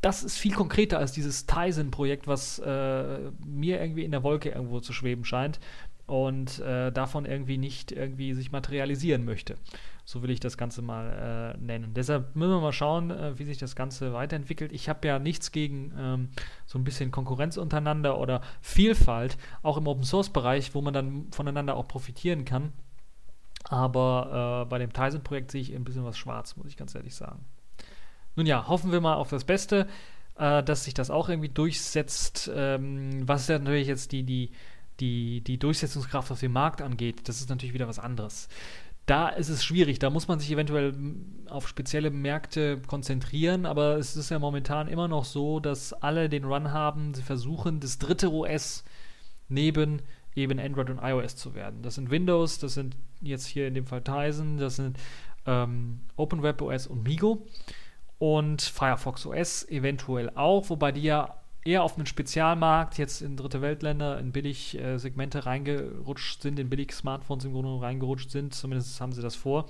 das 0.00 0.22
ist 0.22 0.38
viel 0.38 0.54
konkreter 0.54 0.98
als 0.98 1.12
dieses 1.12 1.46
Tizen-Projekt, 1.46 2.26
was 2.26 2.58
äh, 2.58 3.30
mir 3.44 3.80
irgendwie 3.80 4.04
in 4.04 4.10
der 4.10 4.22
Wolke 4.22 4.50
irgendwo 4.50 4.80
zu 4.80 4.92
schweben 4.92 5.24
scheint 5.24 5.58
und 6.06 6.58
äh, 6.60 6.92
davon 6.92 7.26
irgendwie 7.26 7.58
nicht 7.58 7.90
irgendwie 7.92 8.34
sich 8.34 8.52
materialisieren 8.52 9.24
möchte. 9.24 9.56
So 10.08 10.22
will 10.22 10.30
ich 10.30 10.40
das 10.40 10.56
Ganze 10.56 10.80
mal 10.80 11.54
äh, 11.54 11.62
nennen. 11.62 11.92
Deshalb 11.92 12.34
müssen 12.34 12.52
wir 12.52 12.60
mal 12.62 12.72
schauen, 12.72 13.10
äh, 13.10 13.38
wie 13.38 13.44
sich 13.44 13.58
das 13.58 13.76
Ganze 13.76 14.14
weiterentwickelt. 14.14 14.72
Ich 14.72 14.88
habe 14.88 15.06
ja 15.06 15.18
nichts 15.18 15.52
gegen 15.52 15.92
ähm, 15.98 16.28
so 16.64 16.78
ein 16.78 16.84
bisschen 16.84 17.10
Konkurrenz 17.10 17.58
untereinander 17.58 18.18
oder 18.18 18.40
Vielfalt, 18.62 19.36
auch 19.62 19.76
im 19.76 19.86
Open 19.86 20.04
Source 20.04 20.30
Bereich, 20.30 20.74
wo 20.74 20.80
man 20.80 20.94
dann 20.94 21.26
voneinander 21.30 21.76
auch 21.76 21.86
profitieren 21.86 22.46
kann. 22.46 22.72
Aber 23.64 24.62
äh, 24.64 24.70
bei 24.70 24.78
dem 24.78 24.94
Tizen-Projekt 24.94 25.50
sehe 25.50 25.60
ich 25.60 25.74
ein 25.74 25.84
bisschen 25.84 26.06
was 26.06 26.16
schwarz, 26.16 26.56
muss 26.56 26.68
ich 26.68 26.78
ganz 26.78 26.94
ehrlich 26.94 27.14
sagen. 27.14 27.44
Nun 28.34 28.46
ja, 28.46 28.66
hoffen 28.66 28.92
wir 28.92 29.02
mal 29.02 29.16
auf 29.16 29.28
das 29.28 29.44
Beste, 29.44 29.88
äh, 30.38 30.62
dass 30.62 30.84
sich 30.84 30.94
das 30.94 31.10
auch 31.10 31.28
irgendwie 31.28 31.50
durchsetzt. 31.50 32.50
Ähm, 32.54 33.28
was 33.28 33.46
ja 33.48 33.58
natürlich 33.58 33.88
jetzt 33.88 34.12
die, 34.12 34.22
die, 34.22 34.52
die, 35.00 35.42
die 35.42 35.58
Durchsetzungskraft 35.58 36.32
auf 36.32 36.40
dem 36.40 36.52
Markt 36.52 36.80
angeht, 36.80 37.28
das 37.28 37.40
ist 37.40 37.50
natürlich 37.50 37.74
wieder 37.74 37.88
was 37.88 37.98
anderes 37.98 38.48
da 39.08 39.28
ist 39.30 39.48
es 39.48 39.64
schwierig. 39.64 39.98
Da 39.98 40.10
muss 40.10 40.28
man 40.28 40.38
sich 40.38 40.50
eventuell 40.50 40.94
auf 41.48 41.66
spezielle 41.66 42.10
Märkte 42.10 42.80
konzentrieren, 42.86 43.64
aber 43.64 43.96
es 43.96 44.16
ist 44.16 44.30
ja 44.30 44.38
momentan 44.38 44.86
immer 44.86 45.08
noch 45.08 45.24
so, 45.24 45.60
dass 45.60 45.94
alle 45.94 46.28
den 46.28 46.44
Run 46.44 46.72
haben. 46.72 47.14
Sie 47.14 47.22
versuchen, 47.22 47.80
das 47.80 47.98
dritte 47.98 48.30
OS 48.30 48.84
neben 49.48 50.02
eben 50.34 50.58
Android 50.58 50.90
und 50.90 51.00
iOS 51.02 51.36
zu 51.36 51.54
werden. 51.54 51.82
Das 51.82 51.94
sind 51.94 52.10
Windows, 52.10 52.58
das 52.58 52.74
sind 52.74 52.96
jetzt 53.20 53.46
hier 53.46 53.66
in 53.66 53.74
dem 53.74 53.86
Fall 53.86 54.02
Tizen, 54.02 54.58
das 54.58 54.76
sind 54.76 54.98
ähm, 55.46 56.00
OpenWebOS 56.16 56.86
und 56.86 57.02
Migo 57.04 57.46
und 58.18 58.60
Firefox 58.60 59.24
OS 59.24 59.66
eventuell 59.68 60.30
auch, 60.34 60.68
wobei 60.68 60.92
die 60.92 61.02
ja 61.02 61.37
eher 61.64 61.82
auf 61.82 61.96
einen 61.96 62.06
Spezialmarkt, 62.06 62.98
jetzt 62.98 63.20
in 63.20 63.36
dritte 63.36 63.60
Weltländer, 63.60 64.18
in 64.18 64.32
Billig-Segmente 64.32 65.46
reingerutscht 65.46 66.42
sind, 66.42 66.58
in 66.58 66.70
Billig-Smartphones 66.70 67.44
im 67.44 67.52
Grunde 67.52 67.80
reingerutscht 67.80 68.30
sind. 68.30 68.54
Zumindest 68.54 69.00
haben 69.00 69.12
sie 69.12 69.22
das 69.22 69.34
vor. 69.34 69.68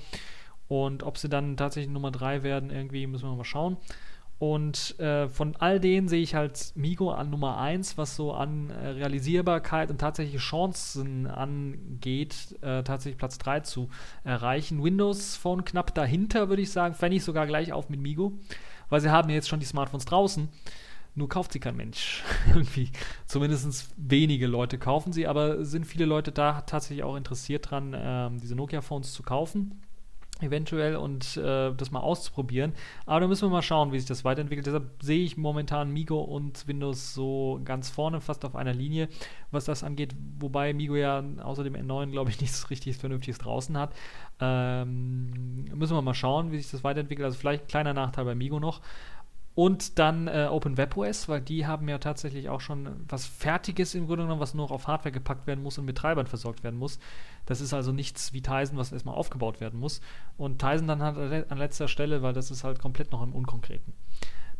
Und 0.69 1.03
ob 1.03 1.19
sie 1.19 1.29
dann 1.29 1.57
tatsächlich 1.57 1.93
Nummer 1.93 2.11
3 2.11 2.43
werden, 2.43 2.71
irgendwie 2.71 3.07
müssen 3.07 3.29
wir 3.29 3.35
mal 3.35 3.45
schauen. 3.45 3.79
Und 4.39 5.01
äh, 5.01 5.29
von 5.29 5.57
all 5.57 5.81
denen 5.81 6.07
sehe 6.07 6.23
ich 6.23 6.37
halt 6.37 6.73
Migo 6.77 7.11
an 7.11 7.29
Nummer 7.29 7.59
1, 7.59 7.99
was 7.99 8.15
so 8.15 8.33
an 8.33 8.71
äh, 8.71 8.91
Realisierbarkeit 8.91 9.91
und 9.91 9.99
tatsächliche 9.99 10.39
Chancen 10.39 11.27
angeht, 11.27 12.57
äh, 12.61 12.85
tatsächlich 12.85 13.19
Platz 13.19 13.39
3 13.39 13.61
zu 13.61 13.89
erreichen. 14.23 14.85
Windows 14.85 15.35
Phone 15.35 15.65
knapp 15.65 15.93
dahinter, 15.93 16.49
würde 16.49 16.63
ich 16.63 16.71
sagen, 16.71 16.95
fände 16.95 17.17
ich 17.17 17.25
sogar 17.25 17.49
gleich 17.49 17.73
auf 17.73 17.89
mit 17.89 17.99
Migo, 17.99 18.39
weil 18.91 19.01
sie 19.01 19.11
haben 19.11 19.29
jetzt 19.29 19.49
schon 19.49 19.59
die 19.59 19.67
Smartphones 19.67 20.05
draußen 20.05 20.49
nur 21.19 21.29
kauft 21.29 21.53
sie 21.53 21.61
kein 21.61 21.77
Mensch. 21.77 22.23
Irgendwie. 22.49 22.91
Zumindest 23.27 23.93
wenige 23.97 24.47
Leute 24.47 24.79
kaufen 24.79 25.13
sie, 25.13 25.27
aber 25.27 25.65
sind 25.65 25.85
viele 25.85 26.07
Leute 26.07 26.33
da 26.33 26.63
tatsächlich 26.63 27.03
auch 27.03 27.17
interessiert 27.17 27.71
dran, 27.71 27.95
ähm, 27.99 28.41
diese 28.41 28.55
Nokia-Phones 28.55 29.13
zu 29.13 29.23
kaufen? 29.23 29.83
Eventuell 30.41 30.95
und 30.95 31.37
äh, 31.37 31.75
das 31.75 31.91
mal 31.91 31.99
auszuprobieren. 31.99 32.73
Aber 33.07 33.19
da 33.19 33.27
müssen 33.27 33.49
wir 33.49 33.51
mal 33.51 33.63
schauen, 33.63 33.91
wie 33.91 33.99
sich 33.99 34.07
das 34.07 34.25
weiterentwickelt. 34.25 34.67
Deshalb 34.67 35.03
sehe 35.03 35.25
ich 35.25 35.37
momentan 35.37 35.91
Migo 35.91 36.21
und 36.21 36.69
Windows 36.69 37.13
so 37.13 37.61
ganz 37.65 37.91
vorne, 37.91 38.21
fast 38.21 38.45
auf 38.45 38.55
einer 38.55 38.73
Linie, 38.73 39.09
was 39.51 39.65
das 39.65 39.83
angeht. 39.83 40.15
Wobei 40.39 40.73
Migo 40.73 40.95
ja 40.95 41.25
außer 41.43 41.65
dem 41.65 41.75
N9, 41.75 42.13
glaube 42.13 42.31
ich, 42.31 42.41
nichts 42.41 42.71
richtig 42.71 42.99
Vernünftiges 42.99 43.39
draußen 43.39 43.77
hat. 43.77 43.93
Ähm, 44.39 45.65
müssen 45.75 45.97
wir 45.97 46.03
mal 46.03 46.15
schauen, 46.15 46.53
wie 46.53 46.59
sich 46.59 46.71
das 46.71 46.85
weiterentwickelt. 46.85 47.25
Also 47.27 47.37
vielleicht 47.37 47.65
ein 47.65 47.69
kleiner 47.69 47.93
Nachteil 47.93 48.25
bei 48.25 48.37
Migo 48.37 48.61
noch. 48.61 48.81
Und 49.59 49.99
dann 49.99 50.29
äh, 50.29 50.47
OpenWebOS, 50.49 51.29
weil 51.29 51.41
die 51.41 51.67
haben 51.67 51.89
ja 51.89 51.99
tatsächlich 51.99 52.49
auch 52.49 52.61
schon 52.61 53.05
was 53.09 53.27
Fertiges 53.27 53.97
im 53.97 54.07
Grunde 54.07 54.23
genommen, 54.23 54.41
was 54.41 54.55
nur 54.55 54.71
auf 54.71 54.87
Hardware 54.87 55.11
gepackt 55.11 55.49
werden 55.49 55.65
muss 55.65 55.79
und 55.79 55.85
mit 55.85 55.99
Treibern 55.99 56.29
versorgt 56.29 56.63
werden 56.63 56.79
muss. 56.79 57.01
Das 57.45 57.61
ist 57.61 57.75
also 57.75 57.91
nichts 57.91 58.33
wie 58.33 58.41
Tizen, 58.41 58.77
was 58.79 58.93
erstmal 58.93 59.17
aufgebaut 59.17 59.61
werden 59.61 59.81
muss. 59.81 60.01
Und 60.37 60.61
Tizen 60.61 60.87
dann 60.87 61.03
halt 61.03 61.51
an 61.51 61.59
letzter 61.59 61.89
Stelle, 61.89 62.23
weil 62.23 62.35
das 62.35 62.53
ist 62.53 62.63
halt 62.63 62.79
komplett 62.79 63.11
noch 63.11 63.21
im 63.21 63.35
Unkonkreten. 63.35 63.95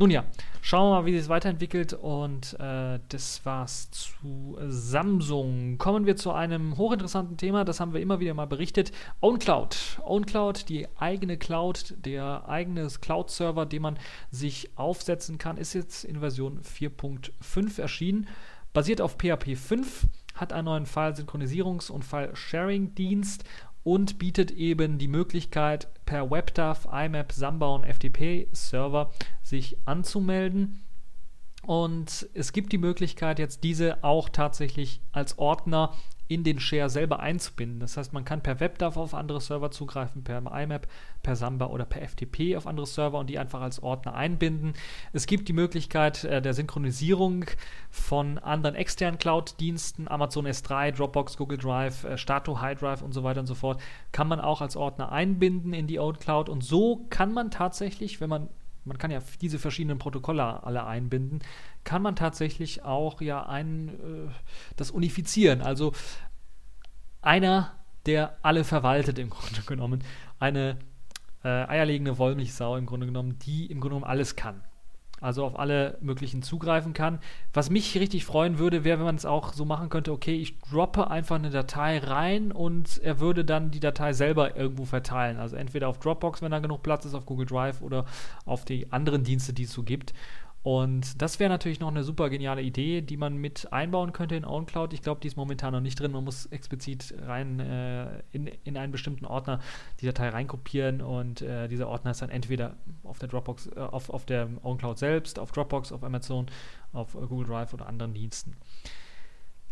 Nun 0.01 0.11
ja, 0.11 0.25
schauen 0.63 0.91
wir 0.91 1.01
mal, 1.01 1.07
wie 1.07 1.13
sich 1.13 1.23
es 1.23 1.29
weiterentwickelt. 1.29 1.93
Und 1.93 2.55
äh, 2.61 3.01
das 3.09 3.45
war's 3.45 3.91
zu 3.91 4.57
Samsung. 4.69 5.77
Kommen 5.79 6.07
wir 6.07 6.15
zu 6.15 6.31
einem 6.31 6.79
hochinteressanten 6.79 7.37
Thema, 7.37 7.65
das 7.65 7.81
haben 7.81 7.93
wir 7.93 8.01
immer 8.01 8.21
wieder 8.21 8.33
mal 8.33 8.47
berichtet. 8.47 8.93
OwnCloud. 9.21 10.01
OwnCloud, 10.05 10.69
die 10.69 10.87
eigene 10.99 11.37
Cloud, 11.37 11.95
der 11.99 12.49
eigene 12.49 12.87
Cloud-Server, 12.87 13.67
den 13.67 13.83
man 13.83 13.99
sich 14.31 14.71
aufsetzen 14.77 15.37
kann, 15.37 15.57
ist 15.57 15.73
jetzt 15.75 16.05
in 16.05 16.21
Version 16.21 16.61
4.5 16.61 17.81
erschienen. 17.81 18.29
Basiert 18.73 19.01
auf 19.01 19.17
PHP 19.17 19.57
5, 19.57 20.07
hat 20.35 20.53
einen 20.53 20.67
neuen 20.67 20.87
File-Synchronisierungs- 20.87 21.91
und 21.91 22.05
File-Sharing-Dienst 22.05 23.43
und 23.89 24.19
bietet 24.19 24.51
eben 24.51 24.99
die 24.99 25.09
Möglichkeit, 25.09 25.89
per 26.05 26.31
WebDAV, 26.31 26.89
IMAP, 26.93 27.33
Samba 27.33 27.69
und 27.69 27.87
FTP-Server 27.87 29.11
sich 29.43 29.79
anzumelden. 29.87 30.83
Und 31.63 32.29
es 32.35 32.53
gibt 32.53 32.73
die 32.73 32.77
Möglichkeit, 32.77 33.39
jetzt 33.39 33.65
diese 33.65 34.05
auch 34.05 34.29
tatsächlich 34.29 35.01
als 35.11 35.39
Ordner 35.39 35.95
in 36.29 36.45
den 36.45 36.61
Share 36.61 36.91
selber 36.91 37.21
einzubinden. 37.21 37.81
Das 37.81 37.97
heißt, 37.97 38.13
man 38.13 38.25
kann 38.25 38.43
per 38.43 38.61
WebDAV 38.61 38.97
auf 38.99 39.15
andere 39.15 39.41
Server 39.41 39.71
zugreifen, 39.71 40.23
per 40.23 40.39
IMAP, 40.39 40.87
per 41.23 41.37
Samba 41.37 41.67
oder 41.67 41.87
per 41.87 42.07
FTP 42.07 42.57
auf 42.57 42.67
andere 42.67 42.87
Server 42.87 43.19
und 43.19 43.29
die 43.29 43.39
einfach 43.39 43.63
als 43.63 43.83
Ordner 43.83 44.15
einbinden. 44.15 44.75
Es 45.13 45.27
gibt 45.27 45.49
die 45.49 45.55
Möglichkeit 45.55 46.25
äh, 46.25 46.43
der 46.43 46.53
Synchronisierung 46.53 47.47
von 47.91 48.39
anderen 48.39 48.77
externen 48.77 49.19
Cloud-Diensten, 49.19 50.07
Amazon 50.07 50.47
S3, 50.47 50.93
Dropbox, 50.93 51.39
Google 51.39 51.59
Drive, 51.59 52.05
äh, 52.05 52.19
Stato, 52.19 52.61
High 52.61 52.79
Drive 52.79 53.03
und 53.03 53.13
so 53.13 53.25
weiter 53.25 53.41
und 53.41 53.47
so 53.47 53.55
fort, 53.55 53.81
kann 54.13 54.29
man 54.29 54.41
auch 54.41 54.61
als 54.61 54.77
Ordner 54.77 55.11
einbinden 55.11 55.73
in 55.73 55.87
die 55.87 55.99
Old 55.99 56.21
Cloud 56.21 56.49
und 56.49 56.63
so 56.63 57.07
kann 57.09 57.33
man 57.33 57.51
tatsächlich, 57.51 58.21
wenn 58.21 58.29
man 58.29 58.49
man 58.89 58.99
kann 58.99 59.11
ja 59.11 59.21
diese 59.41 59.59
verschiedenen 59.59 59.99
Protokolle 59.99 60.63
alle 60.65 60.87
einbinden, 60.87 61.41
kann 61.85 62.03
man 62.03 62.17
tatsächlich 62.17 62.85
auch 62.85 63.21
ja 63.21 63.47
ein, 63.47 63.89
äh, 63.89 64.31
das 64.77 64.91
unifizieren. 64.91 65.63
Also 65.63 65.93
einer, 67.23 67.75
der 68.07 68.39
alle 68.43 68.65
verwaltet 68.65 69.19
im 69.19 69.31
Grunde 69.31 69.63
genommen. 69.67 70.03
Eine 70.39 70.79
äh, 71.45 71.49
eierlegende 71.49 72.19
Wollmilchsau 72.19 72.77
im 72.77 72.87
Grunde 72.87 73.07
genommen, 73.07 73.39
die 73.39 73.67
im 73.67 73.81
Grunde 73.81 73.97
genommen 73.97 74.11
alles 74.11 74.37
kann. 74.37 74.63
Also 75.21 75.45
auf 75.45 75.59
alle 75.59 75.99
möglichen 76.01 76.43
zugreifen 76.43 76.93
kann. 76.93 77.19
Was 77.53 77.71
mich 77.71 77.99
richtig 77.99 78.25
freuen 78.25 78.59
würde, 78.59 78.85
wäre, 78.85 78.99
wenn 78.99 79.07
man 79.07 79.17
es 79.17 79.27
auch 79.27 79.53
so 79.53 79.65
machen 79.65 79.89
könnte, 79.89 80.13
okay, 80.13 80.37
ich 80.37 80.59
droppe 80.61 81.11
einfach 81.11 81.37
eine 81.37 81.51
Datei 81.51 81.99
rein 81.99 82.53
und 82.53 82.99
er 83.03 83.21
würde 83.21 83.45
dann 83.45 83.71
die 83.71 83.81
Datei 83.81 84.13
selber 84.13 84.57
irgendwo 84.57 84.85
verteilen. 84.85 85.39
Also 85.39 85.57
entweder 85.57 85.89
auf 85.89 85.99
Dropbox, 85.99 86.43
wenn 86.43 86.51
da 86.51 86.59
genug 86.59 86.83
Platz 86.83 87.05
ist, 87.05 87.15
auf 87.15 87.27
Google 87.27 87.47
Drive 87.47 87.81
oder 87.83 88.05
auf 88.45 88.65
die 88.65 88.93
anderen 88.93 89.25
Dienste, 89.25 89.53
die 89.53 89.65
es 89.65 89.73
so 89.73 89.83
gibt. 89.83 90.13
Und 90.63 91.23
das 91.23 91.39
wäre 91.39 91.49
natürlich 91.49 91.79
noch 91.79 91.89
eine 91.89 92.03
super 92.03 92.31
geniale 92.31 92.63
Idee, 92.63 93.01
die 93.01 93.17
man 93.17 93.37
mit 93.37 93.73
einbauen 93.73 94.13
könnte 94.13 94.35
in 94.35 94.45
OwnCloud. 94.45 94.93
Ich 94.93 95.03
glaube, 95.03 95.21
die 95.21 95.29
ist 95.29 95.37
momentan 95.37 95.73
noch 95.73 95.81
nicht 95.81 96.01
drin. 96.01 96.11
Man 96.11 96.25
muss 96.25 96.47
explizit 96.47 97.15
rein 97.27 97.61
äh, 97.61 98.23
in, 98.33 98.49
in 98.65 98.77
einen 98.77 98.91
bestimmten 98.91 99.25
Ordner 99.25 99.61
die 100.01 100.07
Datei 100.07 100.29
reinkopieren 100.29 101.01
und 101.01 101.43
äh, 101.43 101.69
dieser 101.69 101.89
Ordner 101.89 102.11
ist 102.11 102.23
dann 102.23 102.31
entweder 102.31 102.77
auf 103.05 103.19
der 103.19 103.29
Dropbox, 103.29 103.69
äh, 103.69 103.79
auf, 103.79 104.11
auf 104.11 104.27
der 104.27 104.49
OwnCloud 104.63 104.99
selbst, 104.99 105.39
auf 105.39 105.53
Dropbox, 105.53 105.93
auf 105.93 106.03
Amazon, 106.03 106.47
auf 106.93 107.13
Google 107.13 107.47
Drive 107.47 107.73
oder 107.73 107.87
anderen 107.87 108.13
Diensten. 108.13 108.57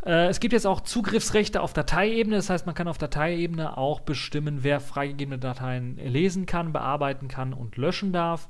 Äh, 0.05 0.29
es 0.29 0.39
gibt 0.39 0.53
jetzt 0.53 0.67
auch 0.67 0.81
Zugriffsrechte 0.83 1.63
auf 1.63 1.73
Dateiebene, 1.73 2.37
das 2.37 2.49
heißt, 2.49 2.65
man 2.65 2.77
kann 2.77 2.87
auf 2.87 2.97
Dateiebene 2.97 3.77
auch 3.77 4.01
bestimmen, 4.01 4.63
wer 4.63 4.79
freigegebene 4.79 5.39
Dateien 5.39 5.97
lesen 5.97 6.47
kann, 6.47 6.73
bearbeiten 6.73 7.27
kann 7.27 7.53
und 7.53 7.77
löschen 7.77 8.13
darf. 8.13 8.49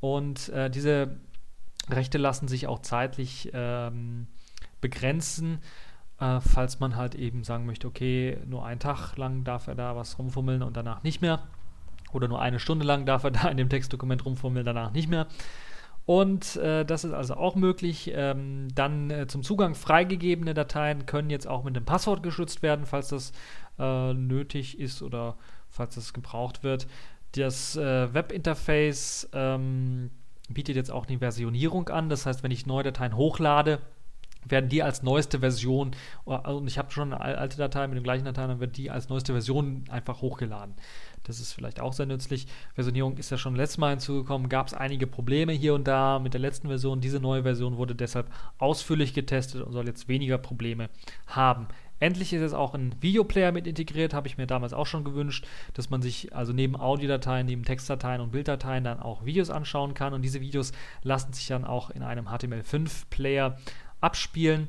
Und 0.00 0.48
äh, 0.50 0.70
diese 0.70 1.16
Rechte 1.90 2.18
lassen 2.18 2.48
sich 2.48 2.66
auch 2.66 2.80
zeitlich 2.80 3.50
ähm, 3.52 4.26
begrenzen, 4.80 5.58
äh, 6.20 6.40
falls 6.40 6.80
man 6.80 6.96
halt 6.96 7.14
eben 7.14 7.44
sagen 7.44 7.66
möchte, 7.66 7.86
okay, 7.86 8.38
nur 8.46 8.64
einen 8.64 8.80
Tag 8.80 9.16
lang 9.16 9.44
darf 9.44 9.66
er 9.66 9.74
da 9.74 9.96
was 9.96 10.18
rumfummeln 10.18 10.62
und 10.62 10.76
danach 10.76 11.02
nicht 11.02 11.20
mehr. 11.20 11.40
Oder 12.12 12.28
nur 12.28 12.40
eine 12.40 12.60
Stunde 12.60 12.84
lang 12.84 13.06
darf 13.06 13.24
er 13.24 13.32
da 13.32 13.48
in 13.48 13.56
dem 13.56 13.68
Textdokument 13.68 14.24
rumfummeln, 14.24 14.64
danach 14.64 14.92
nicht 14.92 15.08
mehr. 15.08 15.26
Und 16.06 16.56
äh, 16.56 16.84
das 16.84 17.04
ist 17.04 17.12
also 17.12 17.34
auch 17.34 17.54
möglich. 17.54 18.12
Ähm, 18.14 18.68
dann 18.74 19.10
äh, 19.10 19.26
zum 19.26 19.42
Zugang 19.42 19.74
freigegebene 19.74 20.52
Dateien 20.54 21.06
können 21.06 21.30
jetzt 21.30 21.48
auch 21.48 21.64
mit 21.64 21.76
dem 21.76 21.84
Passwort 21.84 22.22
geschützt 22.22 22.62
werden, 22.62 22.84
falls 22.84 23.08
das 23.08 23.32
äh, 23.78 24.12
nötig 24.12 24.78
ist 24.78 25.02
oder 25.02 25.36
falls 25.68 25.94
das 25.94 26.12
gebraucht 26.12 26.62
wird. 26.62 26.86
Das 27.32 27.76
äh, 27.76 28.12
Webinterface 28.12 29.30
ähm, 29.32 30.10
bietet 30.48 30.76
jetzt 30.76 30.90
auch 30.90 31.06
eine 31.06 31.18
Versionierung 31.18 31.88
an. 31.88 32.08
Das 32.08 32.26
heißt, 32.26 32.42
wenn 32.42 32.50
ich 32.50 32.66
neue 32.66 32.84
Dateien 32.84 33.16
hochlade, 33.16 33.80
werden 34.46 34.68
die 34.68 34.82
als 34.82 35.02
neueste 35.02 35.38
Version, 35.40 35.92
und 36.26 36.66
ich 36.66 36.76
habe 36.76 36.90
schon 36.90 37.14
eine 37.14 37.38
alte 37.38 37.56
Datei 37.56 37.86
mit 37.86 37.96
den 37.96 38.04
gleichen 38.04 38.26
Dateien, 38.26 38.48
dann 38.48 38.60
wird 38.60 38.76
die 38.76 38.90
als 38.90 39.08
neueste 39.08 39.32
Version 39.32 39.84
einfach 39.88 40.20
hochgeladen. 40.20 40.74
Das 41.24 41.40
ist 41.40 41.52
vielleicht 41.52 41.80
auch 41.80 41.92
sehr 41.92 42.06
nützlich. 42.06 42.46
Versionierung 42.74 43.16
ist 43.16 43.30
ja 43.30 43.38
schon 43.38 43.56
letztes 43.56 43.78
Mal 43.78 43.90
hinzugekommen, 43.90 44.48
gab 44.48 44.68
es 44.68 44.74
einige 44.74 45.06
Probleme 45.06 45.52
hier 45.52 45.74
und 45.74 45.88
da 45.88 46.18
mit 46.18 46.34
der 46.34 46.40
letzten 46.40 46.68
Version. 46.68 47.00
Diese 47.00 47.18
neue 47.18 47.42
Version 47.42 47.76
wurde 47.76 47.94
deshalb 47.94 48.30
ausführlich 48.58 49.14
getestet 49.14 49.62
und 49.62 49.72
soll 49.72 49.86
jetzt 49.86 50.06
weniger 50.06 50.38
Probleme 50.38 50.90
haben. 51.26 51.66
Endlich 52.00 52.32
ist 52.32 52.42
jetzt 52.42 52.54
auch 52.54 52.74
ein 52.74 52.94
Videoplayer 53.00 53.52
mit 53.52 53.66
integriert, 53.66 54.12
habe 54.12 54.26
ich 54.26 54.36
mir 54.36 54.46
damals 54.46 54.74
auch 54.74 54.86
schon 54.86 55.04
gewünscht, 55.04 55.46
dass 55.72 55.90
man 55.90 56.02
sich 56.02 56.34
also 56.34 56.52
neben 56.52 56.76
Audiodateien, 56.76 57.46
neben 57.46 57.64
Textdateien 57.64 58.20
und 58.20 58.32
Bilddateien 58.32 58.84
dann 58.84 59.00
auch 59.00 59.24
Videos 59.24 59.48
anschauen 59.48 59.94
kann. 59.94 60.12
Und 60.12 60.22
diese 60.22 60.40
Videos 60.40 60.72
lassen 61.02 61.32
sich 61.32 61.46
dann 61.46 61.64
auch 61.64 61.90
in 61.90 62.02
einem 62.02 62.28
HTML5-Player 62.28 63.56
abspielen 64.00 64.68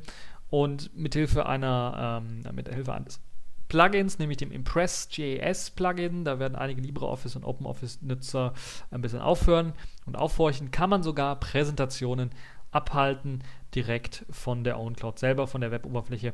und 0.50 0.96
mithilfe 0.96 1.46
einer, 1.48 2.22
ähm, 2.24 2.56
mit 2.56 2.70
Hilfe 2.70 2.94
eines 2.94 3.20
Plugins, 3.67 4.19
nämlich 4.19 4.38
dem 4.38 4.51
Impress.js 4.51 5.71
Plugin, 5.71 6.23
da 6.23 6.39
werden 6.39 6.56
einige 6.56 6.82
LibreOffice 6.82 7.36
und 7.36 7.43
OpenOffice-Nutzer 7.43 8.54
ein 8.91 9.01
bisschen 9.01 9.21
aufhören 9.21 9.73
und 10.06 10.15
aufhorchen, 10.15 10.71
kann 10.71 10.89
man 10.89 11.04
sogar 11.04 11.39
Präsentationen 11.39 12.32
abhalten, 12.71 13.43
direkt 13.73 14.25
von 14.30 14.63
der 14.63 14.80
OwnCloud 14.80 15.17
selber, 15.17 15.47
von 15.47 15.62
der 15.62 15.71
Weboberfläche 15.71 16.34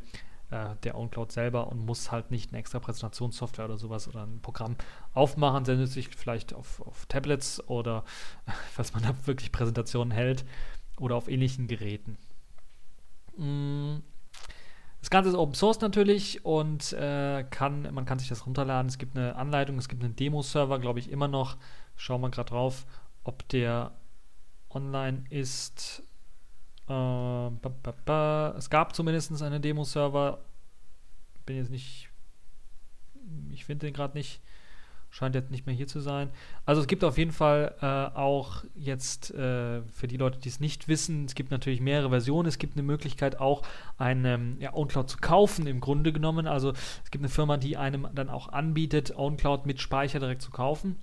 äh, 0.51 0.75
der 0.83 0.97
OwnCloud 0.97 1.31
selber 1.31 1.67
und 1.67 1.85
muss 1.85 2.11
halt 2.11 2.29
nicht 2.29 2.51
eine 2.51 2.59
extra 2.59 2.79
Präsentationssoftware 2.79 3.65
oder 3.65 3.77
sowas 3.77 4.07
oder 4.07 4.23
ein 4.23 4.41
Programm 4.41 4.75
aufmachen. 5.13 5.65
Sehr 5.65 5.75
nützlich 5.75 6.09
vielleicht 6.15 6.53
auf, 6.53 6.81
auf 6.81 7.05
Tablets 7.05 7.67
oder 7.69 8.03
falls 8.71 8.93
man 8.93 9.03
da 9.03 9.15
wirklich 9.25 9.51
Präsentationen 9.51 10.11
hält 10.11 10.45
oder 10.99 11.15
auf 11.15 11.29
ähnlichen 11.29 11.67
Geräten. 11.67 12.17
Mm. 13.37 13.99
Das 15.01 15.09
Ganze 15.09 15.31
ist 15.31 15.35
Open 15.35 15.55
Source 15.55 15.81
natürlich 15.81 16.45
und 16.45 16.93
äh, 16.93 17.43
kann, 17.49 17.91
man 17.93 18.05
kann 18.05 18.19
sich 18.19 18.29
das 18.29 18.45
runterladen. 18.45 18.87
Es 18.87 18.99
gibt 18.99 19.17
eine 19.17 19.35
Anleitung, 19.35 19.77
es 19.77 19.89
gibt 19.89 20.03
einen 20.03 20.15
Demo-Server, 20.15 20.79
glaube 20.79 20.99
ich, 20.99 21.09
immer 21.09 21.27
noch. 21.27 21.57
Schauen 21.95 22.21
wir 22.21 22.29
gerade 22.29 22.49
drauf, 22.49 22.85
ob 23.23 23.47
der 23.49 23.91
online 24.69 25.23
ist. 25.29 26.03
Äh, 26.85 26.89
ba, 26.93 27.51
ba, 27.83 27.93
ba. 28.05 28.55
Es 28.57 28.69
gab 28.69 28.95
zumindest 28.95 29.41
einen 29.41 29.61
Demo-Server. 29.61 30.39
Bin 31.47 31.57
jetzt 31.57 31.71
nicht. 31.71 32.09
Ich 33.49 33.65
finde 33.65 33.87
den 33.87 33.93
gerade 33.93 34.15
nicht 34.15 34.39
scheint 35.11 35.35
jetzt 35.35 35.51
nicht 35.51 35.65
mehr 35.67 35.75
hier 35.75 35.87
zu 35.87 35.99
sein. 35.99 36.29
Also 36.65 36.81
es 36.81 36.87
gibt 36.87 37.03
auf 37.03 37.17
jeden 37.17 37.33
Fall 37.33 37.75
äh, 37.81 38.17
auch 38.17 38.63
jetzt 38.73 39.31
äh, 39.31 39.81
für 39.83 40.07
die 40.07 40.17
Leute, 40.17 40.39
die 40.39 40.49
es 40.49 40.59
nicht 40.59 40.87
wissen, 40.87 41.25
es 41.25 41.35
gibt 41.35 41.51
natürlich 41.51 41.81
mehrere 41.81 42.09
Versionen. 42.09 42.47
Es 42.47 42.57
gibt 42.57 42.75
eine 42.75 42.83
Möglichkeit 42.83 43.39
auch 43.39 43.61
eine 43.97 44.55
ja, 44.59 44.73
OwnCloud 44.73 45.09
zu 45.09 45.17
kaufen 45.17 45.67
im 45.67 45.81
Grunde 45.81 46.13
genommen. 46.13 46.47
Also 46.47 46.71
es 46.71 47.11
gibt 47.11 47.21
eine 47.21 47.29
Firma, 47.29 47.57
die 47.57 47.77
einem 47.77 48.07
dann 48.15 48.29
auch 48.29 48.49
anbietet, 48.49 49.15
OwnCloud 49.15 49.65
mit 49.65 49.81
Speicher 49.81 50.19
direkt 50.19 50.41
zu 50.41 50.49
kaufen. 50.49 50.95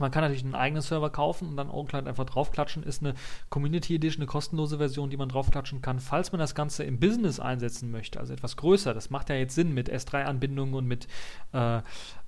Man 0.00 0.10
kann 0.10 0.22
natürlich 0.22 0.44
einen 0.44 0.54
eigenen 0.54 0.82
Server 0.82 1.10
kaufen 1.10 1.48
und 1.48 1.56
dann 1.56 1.70
OwnCloud 1.70 2.06
einfach 2.06 2.24
draufklatschen. 2.24 2.82
Ist 2.82 3.02
eine 3.02 3.14
Community 3.48 3.94
Edition, 3.94 4.22
eine 4.22 4.26
kostenlose 4.26 4.78
Version, 4.78 5.10
die 5.10 5.16
man 5.16 5.28
draufklatschen 5.28 5.82
kann. 5.82 6.00
Falls 6.00 6.32
man 6.32 6.38
das 6.38 6.54
Ganze 6.54 6.84
im 6.84 6.98
Business 6.98 7.38
einsetzen 7.38 7.90
möchte, 7.90 8.18
also 8.18 8.32
etwas 8.32 8.56
größer, 8.56 8.94
das 8.94 9.10
macht 9.10 9.28
ja 9.28 9.36
jetzt 9.36 9.54
Sinn 9.54 9.72
mit 9.72 9.90
S3-Anbindungen 9.90 10.74
und 10.74 10.86
mit, 10.86 11.06
äh, 11.52 11.80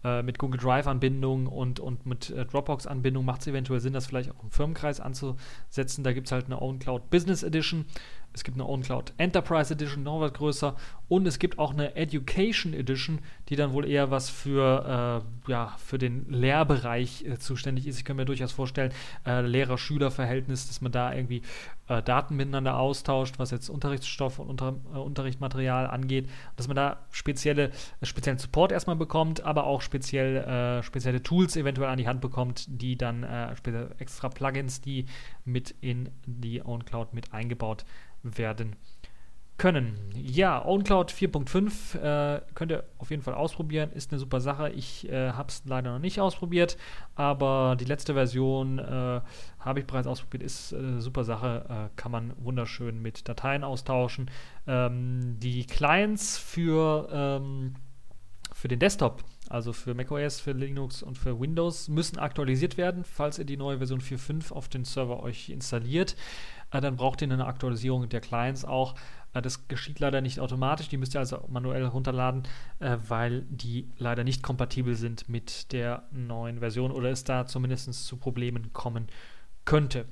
äh, 0.05 0.23
mit 0.23 0.39
Google 0.39 0.61
Drive-Anbindungen 0.61 1.47
und, 1.47 1.81
und 1.81 2.07
mit 2.07 2.31
äh, 2.31 2.45
Dropbox-Anbindungen, 2.45 3.27
macht 3.27 3.41
es 3.41 3.47
eventuell 3.47 3.81
Sinn, 3.81 3.93
das 3.93 4.07
vielleicht 4.07 4.31
auch 4.31 4.43
im 4.43 4.51
Firmenkreis 4.51 5.01
anzusetzen. 5.01 6.05
Da 6.05 6.13
gibt 6.13 6.29
es 6.29 6.33
halt 6.33 6.47
eine 6.47 6.61
OwnCloud 6.61 7.11
Business 7.11 7.43
Edition 7.43 7.87
es 8.35 8.45
gibt 8.45 8.57
eine 8.57 8.67
OwnCloud 8.67 9.15
Enterprise 9.19 9.73
Edition, 9.73 10.03
noch 10.03 10.21
was 10.21 10.33
größer. 10.33 10.77
Und 11.09 11.27
es 11.27 11.39
gibt 11.39 11.59
auch 11.59 11.73
eine 11.73 11.95
Education 11.97 12.73
Edition, 12.73 13.21
die 13.49 13.57
dann 13.57 13.73
wohl 13.73 13.87
eher 13.87 14.11
was 14.11 14.31
für, 14.31 15.23
äh, 15.47 15.51
ja, 15.51 15.77
für 15.79 15.99
den 15.99 16.31
Lehrbereich 16.31 17.25
äh, 17.27 17.39
zuständig 17.39 17.87
ist. 17.87 17.99
Ich 17.99 18.05
kann 18.05 18.17
mir 18.17 18.25
durchaus 18.25 18.53
vorstellen, 18.53 18.93
äh, 19.27 19.43
Lehrer-Schüler-Verhältnis, 19.43 20.69
dass 20.69 20.81
man 20.81 20.93
da 20.93 21.13
irgendwie 21.13 21.43
äh, 21.89 22.03
Daten 22.03 22.37
miteinander 22.37 22.79
austauscht, 22.79 23.39
was 23.39 23.51
jetzt 23.51 23.69
Unterrichtsstoff 23.69 24.39
und 24.39 24.49
Unter 24.49 24.77
äh, 24.95 24.99
Unterrichtsmaterial 24.99 25.87
angeht, 25.87 26.29
dass 26.57 26.69
man 26.69 26.77
da 26.77 27.05
spezielle, 27.11 27.71
äh, 28.01 28.07
speziellen 28.07 28.39
Support 28.39 28.73
erstmal 28.73 28.97
bekommt, 28.97 29.43
aber 29.43 29.65
auch 29.65 29.83
speziell, 29.83 30.83
spezielle 30.83 31.23
Tools 31.23 31.57
eventuell 31.57 31.89
an 31.89 31.99
die 31.99 32.07
Hand 32.07 32.21
bekommt, 32.21 32.67
die 32.69 32.97
dann 32.97 33.25
extra 33.99 34.29
Plugins, 34.29 34.81
die 34.81 35.07
mit 35.45 35.75
in 35.81 36.11
die 36.27 36.63
OwnCloud 36.63 37.15
mit 37.15 37.33
eingebaut 37.33 37.85
werden 38.23 38.77
können. 39.63 39.97
Ja, 40.15 40.65
OwnCloud 40.65 41.13
4.5 41.13 41.99
äh, 41.99 42.41
könnt 42.55 42.73
ihr 42.73 42.85
auf 42.99 43.11
jeden 43.11 43.23
Fall 43.23 43.35
ausprobieren. 43.35 43.93
Ist 43.93 44.11
eine 44.11 44.19
super 44.19 44.41
Sache. 44.41 44.71
Ich 44.71 45.09
äh, 45.09 45.31
habe 45.31 45.51
es 45.51 45.63
leider 45.67 45.93
noch 45.93 45.99
nicht 46.01 46.21
ausprobiert, 46.21 46.77
aber 47.15 47.77
die 47.79 47.85
letzte 47.85 48.15
Version 48.15 48.81
äh, 48.81 49.21
habe 49.61 49.79
ich 49.79 49.87
bereits 49.87 50.09
ausprobiert. 50.09 50.43
Ist 50.43 50.75
eine 50.75 51.01
super 51.01 51.23
Sache. 51.23 51.65
Äh, 51.69 51.97
kann 51.97 52.11
man 52.11 52.33
wunderschön 52.39 53.01
mit 53.01 53.29
Dateien 53.29 53.63
austauschen. 53.63 54.31
Ähm, 54.67 55.37
die 55.39 55.65
Clients 55.67 56.39
für, 56.39 57.09
ähm, 57.13 57.75
für 58.53 58.69
den 58.69 58.81
Desktop 58.81 59.23
also 59.53 59.75
für 59.75 59.93
macOS, 59.93 60.41
für 60.41 60.53
Linux 60.53 61.03
und 61.03 61.19
für 61.19 61.39
Windows, 61.39 61.89
müssen 61.89 62.19
aktualisiert 62.19 62.79
werden, 62.79 63.05
falls 63.05 63.39
ihr 63.39 63.45
die 63.45 63.59
neue 63.59 63.77
Version 63.77 64.01
4.5 64.01 64.51
auf 64.51 64.69
den 64.69 64.87
Server 64.87 65.23
euch 65.23 65.51
installiert. 65.51 66.17
Äh, 66.73 66.81
dann 66.81 66.97
braucht 66.97 67.23
ihr 67.23 67.31
eine 67.31 67.47
Aktualisierung 67.47 68.09
der 68.09 68.21
Clients 68.21 68.65
auch. 68.65 68.95
Äh, 69.35 69.43
das 69.43 69.69
geschieht 69.69 70.01
leider 70.01 70.21
nicht 70.21 70.41
automatisch, 70.41 70.89
die 70.89 70.97
müsst 70.97 71.15
ihr 71.15 71.21
also 71.21 71.45
manuell 71.49 71.85
runterladen, 71.87 72.45
äh, 72.81 72.97
weil 73.07 73.43
die 73.49 73.89
leider 73.99 74.25
nicht 74.25 74.43
kompatibel 74.43 74.95
sind 74.95 75.29
mit 75.29 75.73
der 75.73 76.05
neuen 76.11 76.59
Version 76.59 76.91
oder 76.91 77.11
es 77.11 77.25
da 77.25 77.47
zumindest 77.47 77.93
zu 78.05 78.17
Problemen 78.17 78.73
kommen 78.73 79.09
könnte. 79.65 80.07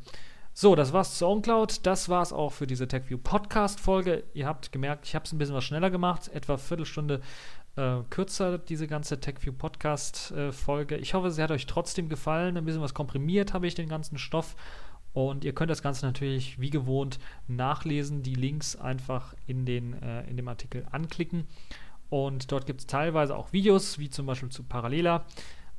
So, 0.53 0.75
das 0.75 0.93
war's 0.93 1.17
zu 1.17 1.27
OnCloud. 1.27 1.87
Das 1.87 2.09
war's 2.09 2.33
auch 2.33 2.53
für 2.53 2.67
diese 2.67 2.89
TechView 2.89 3.19
Podcast-Folge. 3.19 4.25
Ihr 4.35 4.47
habt 4.47 4.73
gemerkt, 4.73 5.07
ich 5.07 5.15
habe 5.15 5.25
es 5.25 5.33
ein 5.33 5.39
bisschen 5.39 5.55
was 5.55 5.65
schneller 5.65 5.91
gemacht, 5.91 6.29
etwa 6.35 6.57
Viertelstunde 6.57 7.21
äh, 7.77 7.99
kürzer, 8.11 8.59
diese 8.59 8.89
ganze 8.89 9.21
TechView 9.21 9.53
Podcast-Folge. 9.53 10.97
ich 10.97 11.15
hoffe, 11.15 11.31
sie 11.31 11.43
hat 11.43 11.53
euch 11.53 11.67
trotzdem 11.67 12.09
gefallen. 12.09 12.57
Ein 12.57 12.65
bisschen 12.65 12.83
was 12.83 12.95
komprimiert 12.95 13.55
habe 13.55 13.67
ich 13.69 13.75
den 13.75 13.89
ganzen 13.89 14.19
Stoff. 14.19 14.57
Und 15.13 15.45
ihr 15.45 15.55
könnt 15.55 15.71
das 15.71 15.83
Ganze 15.83 16.07
natürlich 16.07 16.61
wie 16.61 16.71
gewohnt 16.71 17.19
nachlesen, 17.49 18.23
die 18.23 18.35
Links 18.35 18.77
einfach 18.77 19.35
in, 19.47 19.67
den, 19.67 20.01
äh, 20.03 20.23
in 20.29 20.37
dem 20.37 20.49
Artikel 20.49 20.87
anklicken. 20.91 21.47
Und 22.11 22.51
dort 22.53 22.67
gibt 22.67 22.81
es 22.81 22.87
teilweise 22.87 23.37
auch 23.37 23.53
Videos, 23.53 23.99
wie 23.99 24.11
zum 24.11 24.27
Beispiel 24.27 24.49
zu 24.49 24.65
Parallela, 24.65 25.25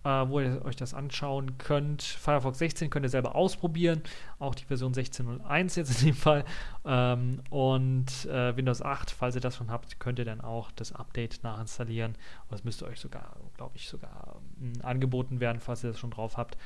äh, 0.03 0.09
wo 0.09 0.39
ihr 0.39 0.63
euch 0.65 0.75
das 0.77 0.93
anschauen 0.93 1.57
könnt. 1.57 2.01
Firefox 2.01 2.57
16 2.59 2.89
könnt 2.89 3.05
ihr 3.05 3.09
selber 3.09 3.35
ausprobieren, 3.35 4.01
auch 4.39 4.55
die 4.55 4.65
Version 4.65 4.93
16.01 4.93 5.77
jetzt 5.77 6.01
in 6.01 6.07
dem 6.07 6.15
Fall. 6.15 6.45
Ähm, 6.85 7.41
und 7.49 8.25
äh, 8.25 8.55
Windows 8.55 8.81
8, 8.81 9.11
falls 9.11 9.35
ihr 9.35 9.41
das 9.41 9.57
schon 9.57 9.69
habt, 9.69 9.99
könnt 9.99 10.19
ihr 10.19 10.25
dann 10.25 10.41
auch 10.41 10.71
das 10.71 10.93
Update 10.93 11.43
nachinstallieren. 11.43 12.13
Und 12.43 12.51
das 12.51 12.63
müsste 12.63 12.85
euch 12.85 12.99
sogar, 12.99 13.35
glaube 13.57 13.75
ich, 13.75 13.89
sogar 13.89 14.41
äh, 14.61 14.81
angeboten 14.83 15.39
werden, 15.39 15.59
falls 15.59 15.83
ihr 15.83 15.91
das 15.91 15.99
schon 15.99 16.11
drauf 16.11 16.37
habt. 16.37 16.57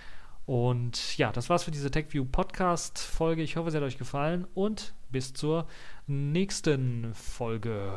Und 0.46 1.18
ja, 1.18 1.32
das 1.32 1.50
war's 1.50 1.64
für 1.64 1.72
diese 1.72 1.90
TechView 1.90 2.26
Podcast 2.26 3.00
Folge. 3.00 3.42
Ich 3.42 3.58
hoffe, 3.58 3.70
es 3.70 3.76
hat 3.76 3.82
euch 3.82 3.98
gefallen 3.98 4.46
und 4.54 4.94
bis 5.10 5.34
zur 5.34 5.68
nächsten 6.06 7.14
Folge. 7.16 7.92